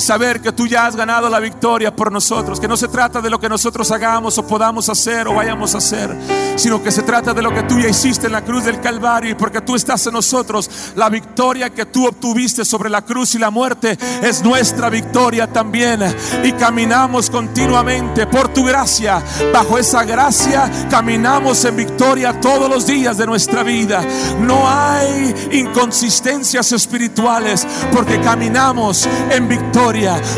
saber 0.00 0.40
que 0.40 0.52
tú 0.52 0.66
ya 0.66 0.86
has 0.86 0.96
ganado 0.96 1.28
la 1.28 1.38
victoria 1.40 1.94
por 1.94 2.10
nosotros, 2.10 2.58
que 2.58 2.68
no 2.68 2.76
se 2.76 2.88
trata 2.88 3.20
de 3.20 3.30
lo 3.30 3.38
que 3.38 3.48
nosotros 3.48 3.90
hagamos 3.90 4.38
o 4.38 4.46
podamos 4.46 4.88
hacer 4.88 5.28
o 5.28 5.34
vayamos 5.34 5.74
a 5.74 5.78
hacer, 5.78 6.16
sino 6.56 6.82
que 6.82 6.90
se 6.90 7.02
trata 7.02 7.34
de 7.34 7.42
lo 7.42 7.52
que 7.52 7.62
tú 7.64 7.78
ya 7.78 7.88
hiciste 7.88 8.26
en 8.26 8.32
la 8.32 8.42
cruz 8.42 8.64
del 8.64 8.80
Calvario 8.80 9.30
y 9.30 9.34
porque 9.34 9.60
tú 9.60 9.76
estás 9.76 10.06
en 10.06 10.14
nosotros, 10.14 10.70
la 10.96 11.08
victoria 11.08 11.70
que 11.70 11.86
tú 11.86 12.06
obtuviste 12.06 12.64
sobre 12.64 12.90
la 12.90 13.02
cruz 13.02 13.34
y 13.34 13.38
la 13.38 13.50
muerte 13.50 13.98
es 14.22 14.42
nuestra 14.42 14.88
victoria 14.88 15.46
también 15.46 16.00
y 16.42 16.52
caminamos 16.52 17.30
continuamente 17.30 18.26
por 18.26 18.48
tu 18.48 18.64
gracia, 18.64 19.22
bajo 19.52 19.78
esa 19.78 20.04
gracia 20.04 20.70
caminamos 20.90 21.64
en 21.64 21.76
victoria 21.76 22.40
todos 22.40 22.68
los 22.68 22.86
días 22.86 23.18
de 23.18 23.26
nuestra 23.26 23.62
vida. 23.62 24.02
No 24.40 24.68
hay 24.68 25.34
inconsistencias 25.52 26.72
espirituales 26.72 27.66
porque 27.92 28.20
caminamos 28.20 29.08
en 29.30 29.48
victoria 29.48 29.89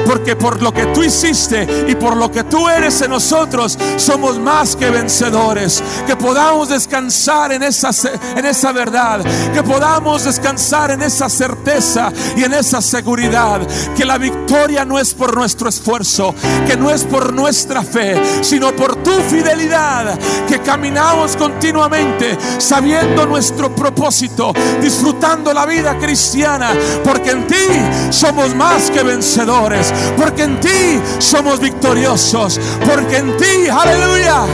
porque 0.07 0.35
por 0.37 0.63
lo 0.63 0.73
que 0.73 0.87
tú 0.87 1.03
hiciste 1.03 1.87
y 1.89 1.95
por 1.95 2.17
lo 2.17 2.31
que 2.31 2.45
tú 2.45 2.69
eres 2.69 3.01
en 3.03 3.11
nosotros, 3.11 3.79
somos 3.97 4.39
más 4.39 4.77
que 4.77 4.91
vencedores. 4.91 5.83
Que 6.07 6.17
podamos 6.17 6.69
descansar 6.69 7.53
en 7.53 7.63
esa, 7.63 7.91
en 8.37 8.47
esa 8.47 8.73
verdad, 8.73 9.21
que 9.53 9.63
podamos 9.63 10.25
descansar 10.25 10.91
en 10.91 11.03
esa 11.03 11.29
certeza 11.29 12.13
y 12.37 12.45
en 12.45 12.55
esa 12.55 12.81
seguridad, 12.81 13.61
que 13.97 14.05
la 14.05 14.19
victoria 14.19 14.85
no 14.85 14.99
es 14.99 15.13
por 15.13 15.37
nuestro 15.37 15.69
esfuerzo, 15.69 16.35
que 16.67 16.77
no 16.77 16.91
es 16.91 17.05
por 17.05 17.33
nuestra 17.33 17.83
fe, 17.83 18.43
sino 18.43 18.75
por 18.75 18.97
tu 18.97 19.13
fidelidad, 19.29 20.19
que 20.49 20.61
caminamos 20.61 21.37
continuamente 21.37 22.39
sabiendo 22.59 23.27
nuestro 23.27 23.75
propósito, 23.75 24.53
disfrutando 24.81 25.53
la 25.53 25.67
vida 25.67 25.99
cristiana, 25.99 26.73
porque 27.05 27.31
en 27.31 27.47
ti 27.47 27.67
somos 28.11 28.55
más 28.55 28.91
que 28.91 29.03
porque 30.17 30.45
en 30.45 30.61
ti 30.61 31.01
somos 31.19 31.61
victoriosos, 31.61 32.61
porque 32.85 33.19
en 33.19 33.37
ti, 33.37 33.69
aleluya, 33.71 34.45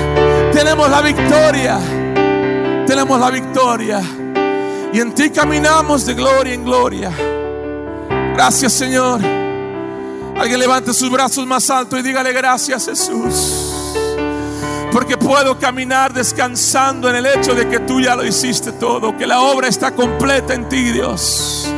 tenemos 0.53 0.89
la 0.91 1.01
victoria, 1.01 1.79
tenemos 2.87 3.21
la 3.21 3.31
victoria, 3.31 4.01
y 4.93 5.01
en 5.01 5.15
ti 5.15 5.31
caminamos 5.31 6.07
de 6.07 6.15
gloria 6.15 6.55
en 6.55 6.65
gloria. 6.65 7.11
Gracias 8.35 8.73
Señor. 8.73 9.21
Alguien 10.37 10.61
levante 10.61 10.95
sus 10.95 11.11
brazos 11.11 11.45
más 11.47 11.69
alto 11.69 11.99
y 11.99 12.03
dígale 12.03 12.33
gracias 12.33 12.87
Jesús. 12.87 13.75
Porque 14.93 15.19
puedo 15.19 15.59
caminar 15.59 16.15
descansando 16.15 17.11
en 17.11 17.17
el 17.17 17.27
hecho 17.27 17.55
de 17.55 17.69
que 17.69 17.81
tú 17.81 18.01
ya 18.01 18.17
lo 18.17 18.25
hiciste 18.25 18.73
todo, 18.73 19.17
que 19.17 19.27
la 19.27 19.41
obra 19.41 19.69
está 19.69 19.91
completa 19.95 20.55
en 20.55 20.69
ti, 20.69 20.93
Dios. 20.93 21.69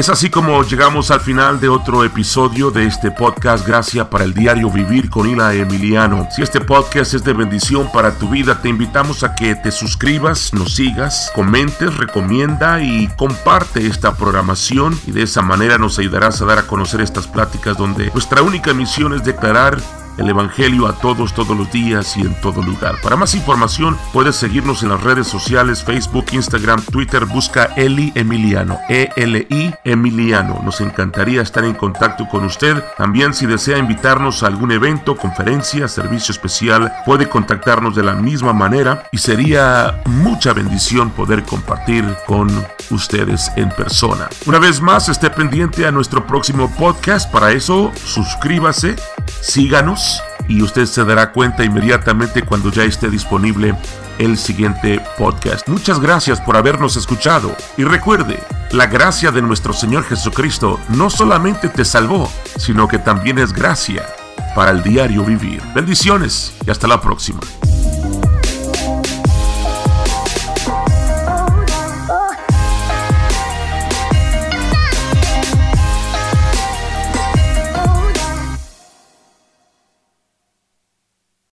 Es 0.00 0.08
así 0.08 0.30
como 0.30 0.64
llegamos 0.64 1.10
al 1.10 1.20
final 1.20 1.60
de 1.60 1.68
otro 1.68 2.04
episodio 2.04 2.70
de 2.70 2.86
este 2.86 3.10
podcast 3.10 3.68
Gracias 3.68 4.06
para 4.06 4.24
el 4.24 4.32
diario 4.32 4.70
Vivir 4.70 5.10
con 5.10 5.28
Ila 5.28 5.52
Emiliano. 5.52 6.26
Si 6.34 6.40
este 6.40 6.58
podcast 6.62 7.12
es 7.12 7.22
de 7.22 7.34
bendición 7.34 7.92
para 7.92 8.12
tu 8.12 8.30
vida, 8.30 8.62
te 8.62 8.70
invitamos 8.70 9.24
a 9.24 9.34
que 9.34 9.54
te 9.56 9.70
suscribas, 9.70 10.54
nos 10.54 10.74
sigas, 10.76 11.30
comentes, 11.34 11.98
recomienda 11.98 12.82
y 12.82 13.08
comparte 13.18 13.86
esta 13.86 14.16
programación 14.16 14.98
y 15.06 15.10
de 15.10 15.24
esa 15.24 15.42
manera 15.42 15.76
nos 15.76 15.98
ayudarás 15.98 16.40
a 16.40 16.46
dar 16.46 16.60
a 16.60 16.66
conocer 16.66 17.02
estas 17.02 17.26
pláticas 17.26 17.76
donde 17.76 18.10
nuestra 18.14 18.40
única 18.40 18.72
misión 18.72 19.12
es 19.12 19.22
declarar 19.22 19.82
el 20.20 20.28
Evangelio 20.28 20.86
a 20.86 20.92
todos 20.92 21.32
todos 21.32 21.56
los 21.56 21.72
días 21.72 22.16
y 22.16 22.20
en 22.20 22.34
todo 22.40 22.62
lugar. 22.62 22.96
Para 23.02 23.16
más 23.16 23.34
información 23.34 23.96
puedes 24.12 24.36
seguirnos 24.36 24.82
en 24.82 24.90
las 24.90 25.02
redes 25.02 25.26
sociales 25.26 25.82
Facebook, 25.82 26.26
Instagram, 26.32 26.82
Twitter, 26.82 27.24
busca 27.24 27.70
Eli 27.76 28.12
Emiliano, 28.14 28.78
E-L-I 28.88 29.74
Emiliano. 29.82 30.60
Nos 30.62 30.80
encantaría 30.82 31.40
estar 31.40 31.64
en 31.64 31.74
contacto 31.74 32.28
con 32.28 32.44
usted. 32.44 32.84
También 32.98 33.32
si 33.32 33.46
desea 33.46 33.78
invitarnos 33.78 34.42
a 34.42 34.48
algún 34.48 34.72
evento, 34.72 35.16
conferencia, 35.16 35.88
servicio 35.88 36.32
especial, 36.32 36.92
puede 37.06 37.28
contactarnos 37.28 37.96
de 37.96 38.02
la 38.02 38.14
misma 38.14 38.52
manera 38.52 39.04
y 39.12 39.18
sería 39.18 40.02
mucha 40.04 40.52
bendición 40.52 41.10
poder 41.10 41.44
compartir 41.44 42.04
con 42.26 42.48
ustedes 42.90 43.50
en 43.56 43.70
persona. 43.70 44.28
Una 44.44 44.58
vez 44.58 44.82
más, 44.82 45.08
esté 45.08 45.30
pendiente 45.30 45.86
a 45.86 45.90
nuestro 45.90 46.26
próximo 46.26 46.70
podcast. 46.76 47.30
Para 47.32 47.52
eso, 47.52 47.90
suscríbase, 48.04 48.96
síganos 49.40 50.09
y 50.48 50.62
usted 50.62 50.86
se 50.86 51.04
dará 51.04 51.32
cuenta 51.32 51.64
inmediatamente 51.64 52.42
cuando 52.42 52.70
ya 52.70 52.84
esté 52.84 53.08
disponible 53.08 53.74
el 54.18 54.36
siguiente 54.36 55.00
podcast. 55.16 55.68
Muchas 55.68 56.00
gracias 56.00 56.40
por 56.40 56.56
habernos 56.56 56.96
escuchado 56.96 57.54
y 57.76 57.84
recuerde, 57.84 58.38
la 58.72 58.86
gracia 58.86 59.30
de 59.30 59.42
nuestro 59.42 59.72
Señor 59.72 60.04
Jesucristo 60.04 60.78
no 60.88 61.10
solamente 61.10 61.68
te 61.68 61.84
salvó, 61.84 62.30
sino 62.56 62.88
que 62.88 62.98
también 62.98 63.38
es 63.38 63.52
gracia 63.52 64.06
para 64.54 64.72
el 64.72 64.82
diario 64.82 65.24
vivir. 65.24 65.62
Bendiciones 65.74 66.52
y 66.66 66.70
hasta 66.70 66.86
la 66.86 67.00
próxima. 67.00 67.40